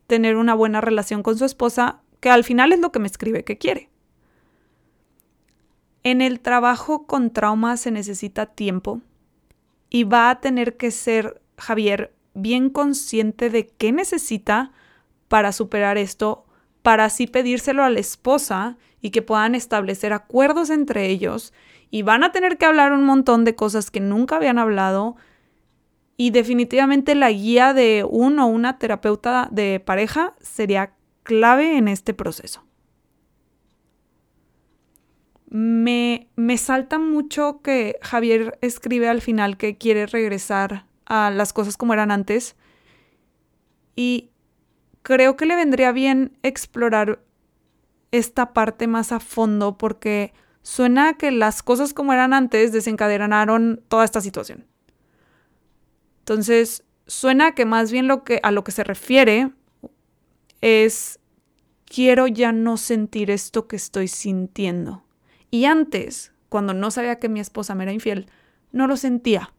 tener 0.08 0.36
una 0.36 0.54
buena 0.54 0.82
relación 0.82 1.24
con 1.24 1.38
su 1.38 1.46
esposa, 1.46 2.02
que 2.20 2.30
al 2.30 2.44
final 2.44 2.74
es 2.74 2.80
lo 2.80 2.92
que 2.92 3.00
me 3.00 3.08
escribe 3.08 3.44
que 3.44 3.58
quiere. 3.58 3.90
En 6.04 6.22
el 6.22 6.40
trabajo 6.40 7.06
con 7.06 7.32
trauma 7.32 7.78
se 7.78 7.92
necesita 7.92 8.48
tiempo 8.48 9.02
y 9.90 10.04
va 10.04 10.30
a 10.30 10.42
tener 10.42 10.76
que 10.76 10.92
ser 10.92 11.42
Javier 11.58 12.14
bien 12.34 12.70
consciente 12.70 13.50
de 13.50 13.68
qué 13.68 13.92
necesita 13.92 14.72
para 15.28 15.52
superar 15.52 15.98
esto, 15.98 16.46
para 16.82 17.06
así 17.06 17.28
pedírselo 17.28 17.84
a 17.84 17.90
la 17.90 18.00
esposa 18.00 18.78
y 19.02 19.12
que 19.12 19.22
puedan 19.22 19.56
establecer 19.56 20.14
acuerdos 20.14 20.70
entre 20.70 21.08
ellos 21.08 21.54
y 21.90 22.04
van 22.04 22.24
a 22.24 22.32
tener 22.32 22.58
que 22.58 22.66
hablar 22.66 22.94
un 22.94 23.04
montón 23.04 23.44
de 23.44 23.56
cosas 23.56 23.92
que 23.92 24.00
nunca 24.00 24.38
habían 24.38 24.58
hablado 24.58 25.16
y 26.18 26.30
definitivamente 26.32 27.16
la 27.16 27.32
guía 27.32 27.74
de 27.74 28.06
uno 28.08 28.46
o 28.46 28.50
una 28.50 28.78
terapeuta 28.78 29.50
de 29.52 29.80
pareja 29.80 30.34
sería 30.40 30.94
clave 31.24 31.78
en 31.78 31.88
este 31.88 32.14
proceso 32.14 32.64
me, 35.52 36.30
me 36.38 36.58
salta 36.58 36.98
mucho 36.98 37.60
que 37.62 37.98
Javier 38.02 38.58
escribe 38.62 39.10
al 39.10 39.20
final 39.22 39.58
que 39.58 39.78
quiere 39.78 40.06
regresar 40.06 40.86
a 41.06 41.30
las 41.30 41.52
cosas 41.52 41.76
como 41.76 41.92
eran 41.92 42.10
antes. 42.10 42.56
Y 43.94 44.30
creo 45.02 45.36
que 45.36 45.46
le 45.46 45.58
vendría 45.58 45.92
bien 45.92 46.38
explorar 46.42 47.20
esta 48.12 48.54
parte 48.54 48.88
más 48.88 49.12
a 49.12 49.20
fondo 49.20 49.78
porque 49.78 50.34
suena 50.62 51.18
que 51.18 51.32
las 51.32 51.64
cosas 51.64 51.94
como 51.94 52.14
eran 52.14 52.34
antes 52.34 52.72
desencadenaron 52.72 53.82
toda 53.88 54.06
esta 54.06 54.22
situación. 54.22 54.68
Entonces, 56.20 56.84
suena 57.08 57.54
que 57.56 57.66
más 57.66 57.92
bien 57.92 58.08
lo 58.08 58.24
que 58.24 58.40
a 58.44 58.52
lo 58.52 58.64
que 58.64 58.72
se 58.72 58.84
refiere 58.84 59.52
es 60.62 61.20
quiero 61.86 62.28
ya 62.28 62.52
no 62.52 62.78
sentir 62.78 63.32
esto 63.32 63.68
que 63.68 63.76
estoy 63.76 64.08
sintiendo. 64.08 65.04
Y 65.50 65.66
antes, 65.66 66.32
cuando 66.48 66.74
no 66.74 66.92
sabía 66.92 67.20
que 67.20 67.28
mi 67.28 67.40
esposa 67.40 67.76
me 67.76 67.84
era 67.84 67.92
infiel, 67.92 68.28
no 68.72 68.88
lo 68.88 68.96
sentía. 68.96 69.54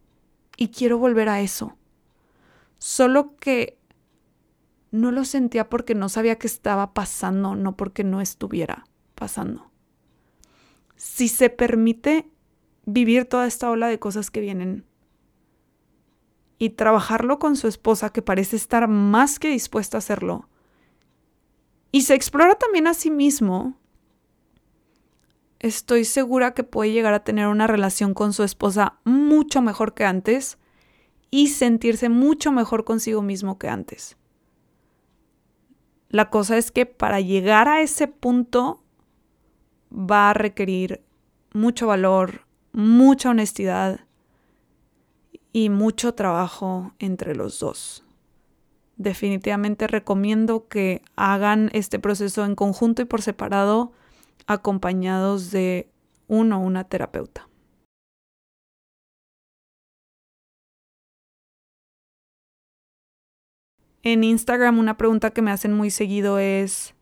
Y 0.57 0.69
quiero 0.69 0.99
volver 0.99 1.29
a 1.29 1.41
eso. 1.41 1.77
Solo 2.79 3.37
que 3.37 3.77
no 4.93 5.11
lo 5.11 5.25
sentía 5.25 5.69
porque 5.69 5.95
no 5.95 6.09
sabía 6.09 6.39
que 6.39 6.47
estaba 6.47 6.95
pasando, 6.95 7.57
no 7.57 7.77
porque 7.77 8.05
no 8.05 8.21
estuviera 8.21 8.85
pasando. 9.15 9.71
Si 10.97 11.29
se 11.29 11.51
permite 11.51 12.31
vivir 12.85 13.25
toda 13.25 13.47
esta 13.47 13.71
ola 13.71 13.89
de 13.89 13.99
cosas 13.99 14.31
que 14.31 14.41
vienen 14.41 14.85
y 16.59 16.71
trabajarlo 16.71 17.39
con 17.39 17.57
su 17.57 17.67
esposa, 17.67 18.11
que 18.11 18.23
parece 18.23 18.55
estar 18.55 18.87
más 18.87 19.39
que 19.39 19.49
dispuesta 19.49 19.97
a 19.97 19.99
hacerlo, 19.99 20.49
y 21.91 22.03
se 22.03 22.15
explora 22.15 22.55
también 22.55 22.87
a 22.87 22.95
sí 22.95 23.11
mismo, 23.11 23.77
estoy 25.59 26.05
segura 26.05 26.53
que 26.53 26.65
puede 26.65 26.93
llegar 26.93 27.15
a 27.15 27.25
tener 27.25 27.49
una 27.49 27.67
relación 27.67 28.13
con 28.15 28.33
su 28.33 28.45
esposa 28.45 28.99
mucho 29.05 29.63
mejor 29.63 29.95
que 29.95 30.05
antes 30.05 30.59
y 31.31 31.49
sentirse 31.49 32.11
mucho 32.11 32.53
mejor 32.53 32.85
consigo 32.85 33.23
mismo 33.23 33.59
que 33.59 33.69
antes. 33.69 34.17
La 36.13 36.29
cosa 36.29 36.59
es 36.59 36.71
que 36.71 36.85
para 36.85 37.21
llegar 37.21 37.69
a 37.69 37.81
ese 37.81 38.07
punto 38.07 38.83
va 39.91 40.29
a 40.29 40.35
requerir 40.35 41.03
mucho 41.55 41.87
valor, 41.87 42.43
mucha 42.73 43.31
honestidad 43.31 44.01
y 45.55 45.71
mucho 45.71 46.15
trabajo 46.15 46.93
entre 46.99 47.35
los 47.35 47.59
dos. 47.61 48.05
Definitivamente 48.99 49.87
recomiendo 49.87 50.69
que 50.69 51.01
hagan 51.17 51.71
este 51.73 51.99
proceso 51.99 52.45
en 52.45 52.57
conjunto 52.57 53.01
y 53.01 53.07
por 53.07 53.23
separado 53.23 53.93
acompañados 54.47 55.51
de 55.51 55.89
uno 56.29 56.59
o 56.59 56.61
una 56.61 56.85
terapeuta. 56.85 57.49
En 64.03 64.25
Instagram 64.25 64.79
una 64.79 64.97
pregunta 64.97 65.31
que 65.31 65.43
me 65.43 65.51
hacen 65.51 65.73
muy 65.73 65.91
seguido 65.91 66.39
es, 66.39 66.95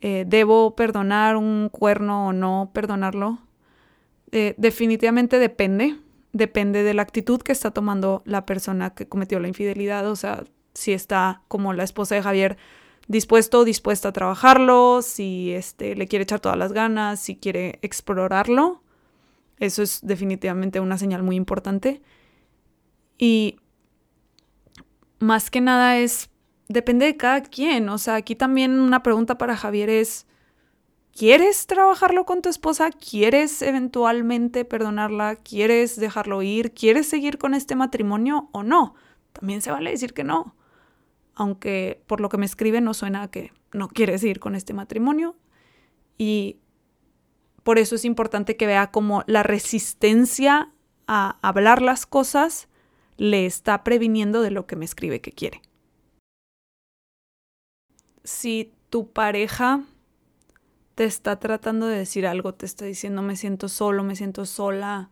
eh, 0.00 0.24
¿debo 0.26 0.74
perdonar 0.74 1.36
un 1.36 1.68
cuerno 1.68 2.28
o 2.28 2.32
no 2.32 2.70
perdonarlo? 2.72 3.38
Eh, 4.30 4.54
definitivamente 4.56 5.38
depende, 5.38 5.98
depende 6.32 6.82
de 6.82 6.94
la 6.94 7.02
actitud 7.02 7.42
que 7.42 7.52
está 7.52 7.70
tomando 7.70 8.22
la 8.24 8.46
persona 8.46 8.94
que 8.94 9.06
cometió 9.06 9.40
la 9.40 9.48
infidelidad, 9.48 10.08
o 10.08 10.16
sea, 10.16 10.44
si 10.72 10.92
está 10.92 11.42
como 11.48 11.74
la 11.74 11.84
esposa 11.84 12.14
de 12.14 12.22
Javier 12.22 12.56
dispuesto 13.08 13.60
o 13.60 13.64
dispuesta 13.64 14.08
a 14.08 14.12
trabajarlo, 14.12 15.02
si 15.02 15.52
este, 15.52 15.94
le 15.96 16.08
quiere 16.08 16.22
echar 16.22 16.40
todas 16.40 16.56
las 16.56 16.72
ganas, 16.72 17.20
si 17.20 17.36
quiere 17.36 17.78
explorarlo. 17.82 18.82
Eso 19.58 19.82
es 19.82 20.00
definitivamente 20.02 20.80
una 20.80 20.96
señal 20.96 21.22
muy 21.22 21.36
importante. 21.36 22.00
Y 23.18 23.58
más 25.22 25.50
que 25.50 25.60
nada 25.60 25.98
es, 25.98 26.30
depende 26.68 27.06
de 27.06 27.16
cada 27.16 27.42
quien. 27.42 27.88
O 27.88 27.98
sea, 27.98 28.16
aquí 28.16 28.36
también 28.36 28.80
una 28.80 29.02
pregunta 29.02 29.38
para 29.38 29.56
Javier 29.56 29.90
es, 29.90 30.26
¿quieres 31.16 31.66
trabajarlo 31.66 32.24
con 32.24 32.42
tu 32.42 32.48
esposa? 32.48 32.90
¿Quieres 32.90 33.62
eventualmente 33.62 34.64
perdonarla? 34.64 35.36
¿Quieres 35.36 35.96
dejarlo 35.96 36.42
ir? 36.42 36.72
¿Quieres 36.72 37.06
seguir 37.08 37.38
con 37.38 37.54
este 37.54 37.76
matrimonio 37.76 38.48
o 38.52 38.62
no? 38.62 38.94
También 39.32 39.62
se 39.62 39.70
vale 39.70 39.90
decir 39.90 40.12
que 40.12 40.24
no 40.24 40.56
aunque 41.34 42.02
por 42.06 42.20
lo 42.20 42.28
que 42.28 42.38
me 42.38 42.46
escribe 42.46 42.80
no 42.80 42.94
suena 42.94 43.30
que 43.30 43.52
no 43.72 43.88
quiere 43.88 44.18
seguir 44.18 44.40
con 44.40 44.54
este 44.54 44.74
matrimonio. 44.74 45.36
Y 46.18 46.60
por 47.62 47.78
eso 47.78 47.94
es 47.94 48.04
importante 48.04 48.56
que 48.56 48.66
vea 48.66 48.90
cómo 48.90 49.22
la 49.26 49.42
resistencia 49.42 50.70
a 51.06 51.38
hablar 51.42 51.82
las 51.82 52.06
cosas 52.06 52.68
le 53.22 53.46
está 53.46 53.84
previniendo 53.84 54.42
de 54.42 54.50
lo 54.50 54.66
que 54.66 54.74
me 54.74 54.84
escribe 54.84 55.20
que 55.20 55.30
quiere. 55.30 55.62
Si 58.24 58.72
tu 58.90 59.12
pareja 59.12 59.84
te 60.96 61.04
está 61.04 61.38
tratando 61.38 61.86
de 61.86 61.98
decir 61.98 62.26
algo, 62.26 62.52
te 62.52 62.66
está 62.66 62.84
diciendo 62.84 63.22
me 63.22 63.36
siento 63.36 63.68
solo, 63.68 64.02
me 64.02 64.16
siento 64.16 64.44
sola, 64.44 65.10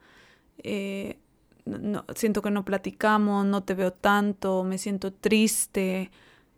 eh, 0.59 1.21
no, 1.65 2.05
siento 2.17 2.43
que 2.43 2.51
no 2.51 2.65
platicamos, 2.65 3.47
no 3.47 3.63
te 3.63 3.75
veo 3.75 3.93
tanto, 3.93 4.65
me 4.65 4.79
siento 4.79 5.13
triste. 5.13 6.11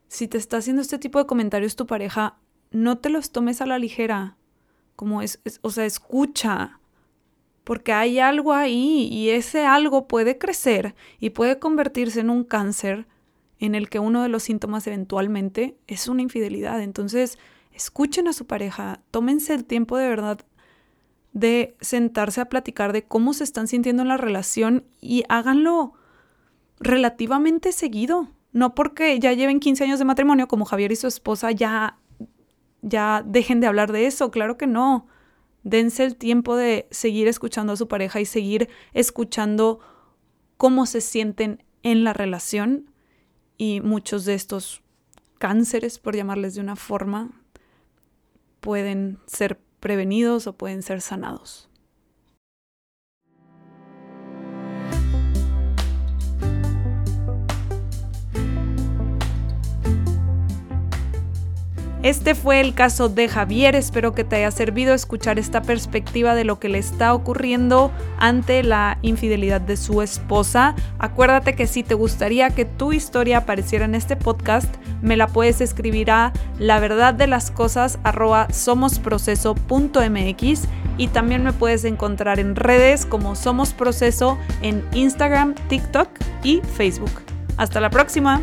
Si 0.09 0.29
te 0.29 0.39
está 0.39 0.57
haciendo 0.57 0.81
este 0.81 0.99
tipo 0.99 1.19
de 1.19 1.27
comentarios 1.27 1.77
tu 1.77 1.87
pareja, 1.87 2.39
no 2.71 2.97
te 2.97 3.11
los 3.11 3.31
tomes 3.31 3.61
a 3.61 3.67
la 3.67 3.79
ligera. 3.79 4.39
Como 4.97 5.21
es, 5.21 5.39
o 5.61 5.71
sea, 5.71 5.85
escucha. 5.85 6.81
Porque 7.65 7.93
hay 7.93 8.19
algo 8.19 8.53
ahí 8.53 9.09
y 9.11 9.31
ese 9.31 9.65
algo 9.65 10.09
puede 10.09 10.39
crecer 10.39 10.95
y 11.19 11.31
puede 11.31 11.59
convertirse 11.59 12.21
en 12.21 12.31
un 12.31 12.45
cáncer 12.45 13.07
en 13.59 13.75
el 13.75 13.89
que 13.89 14.01
uno 14.01 14.23
de 14.23 14.29
los 14.29 14.43
síntomas 14.43 14.87
eventualmente 14.87 15.77
es 15.87 16.09
una 16.09 16.23
infidelidad. 16.23 16.83
Entonces, 16.83 17.39
escuchen 17.73 18.27
a 18.27 18.33
su 18.33 18.47
pareja, 18.47 19.01
tómense 19.11 19.55
el 19.55 19.65
tiempo 19.65 19.97
de 19.97 20.09
verdad 20.09 20.41
de 21.33 21.77
sentarse 21.81 22.41
a 22.41 22.49
platicar 22.49 22.93
de 22.93 23.05
cómo 23.05 23.33
se 23.33 23.45
están 23.45 23.69
sintiendo 23.69 24.03
en 24.03 24.09
la 24.09 24.17
relación 24.17 24.85
y 25.01 25.25
háganlo 25.29 25.95
relativamente 26.79 27.73
seguido. 27.73 28.29
No 28.53 28.75
porque 28.75 29.19
ya 29.19 29.33
lleven 29.33 29.61
15 29.61 29.85
años 29.85 29.99
de 29.99 30.05
matrimonio 30.05 30.47
como 30.47 30.67
Javier 30.67 30.93
y 30.93 30.97
su 30.97 31.07
esposa 31.07 31.53
ya 31.53 31.99
ya 32.83 33.23
dejen 33.25 33.61
de 33.61 33.69
hablar 33.69 33.93
de 33.93 34.07
eso, 34.07 34.31
claro 34.31 34.59
que 34.59 34.67
no. 34.67 35.07
Dense 35.65 36.05
el 36.05 36.17
tiempo 36.17 36.57
de 36.57 36.87
seguir 36.91 37.29
escuchando 37.29 37.73
a 37.73 37.77
su 37.77 37.89
pareja 37.89 38.21
y 38.21 38.25
seguir 38.25 38.69
escuchando 38.93 39.81
cómo 40.57 40.87
se 40.87 41.01
sienten 41.01 41.63
en 41.83 42.05
la 42.05 42.13
relación 42.13 42.91
y 43.57 43.81
muchos 43.81 44.25
de 44.25 44.35
estos 44.35 44.83
cánceres, 45.39 45.99
por 45.99 46.17
llamarles 46.17 46.55
de 46.55 46.61
una 46.61 46.77
forma, 46.77 47.31
pueden 48.61 49.19
ser 49.27 49.61
prevenidos 49.81 50.47
o 50.47 50.57
pueden 50.57 50.83
ser 50.83 51.01
sanados. 51.01 51.69
Este 62.03 62.35
fue 62.35 62.61
el 62.61 62.75
caso 62.75 63.09
de 63.09 63.29
Javier, 63.29 63.77
espero 63.77 64.13
que 64.13 64.25
te 64.25 64.35
haya 64.35 64.51
servido 64.51 64.93
escuchar 64.93 65.39
esta 65.39 65.63
perspectiva 65.63 66.35
de 66.35 66.43
lo 66.43 66.59
que 66.59 66.69
le 66.69 66.79
está 66.79 67.15
ocurriendo 67.15 67.93
ante 68.19 68.65
la 68.65 68.99
infidelidad 69.03 69.61
de 69.61 69.77
su 69.77 70.03
esposa. 70.03 70.75
Acuérdate 70.99 71.55
que 71.55 71.69
si 71.69 71.85
te 71.85 71.95
gustaría 71.95 72.51
que 72.51 72.65
tu 72.65 72.93
historia 72.93 73.39
apareciera 73.39 73.85
en 73.85 73.95
este 73.95 74.17
podcast, 74.17 74.75
me 75.01 75.17
la 75.17 75.29
puedes 75.29 75.61
escribir 75.61 76.11
a 76.11 76.33
la 76.59 76.81
verdad 76.81 77.15
de 77.15 77.29
las 77.29 77.53
cosas 77.53 78.01
somosproceso.mx 78.51 80.63
y 80.99 81.09
también 81.09 81.45
me 81.45 81.53
puedes 81.53 81.85
encontrar 81.85 82.41
en 82.41 82.57
redes 82.57 83.07
como 83.07 83.37
Somos 83.37 83.75
Proceso 83.75 84.39
en 84.61 84.85
Instagram, 84.93 85.55
TikTok 85.69 86.09
y 86.43 86.63
Facebook. 86.75 87.13
Hasta 87.57 87.81
la 87.81 87.91
próxima. 87.91 88.41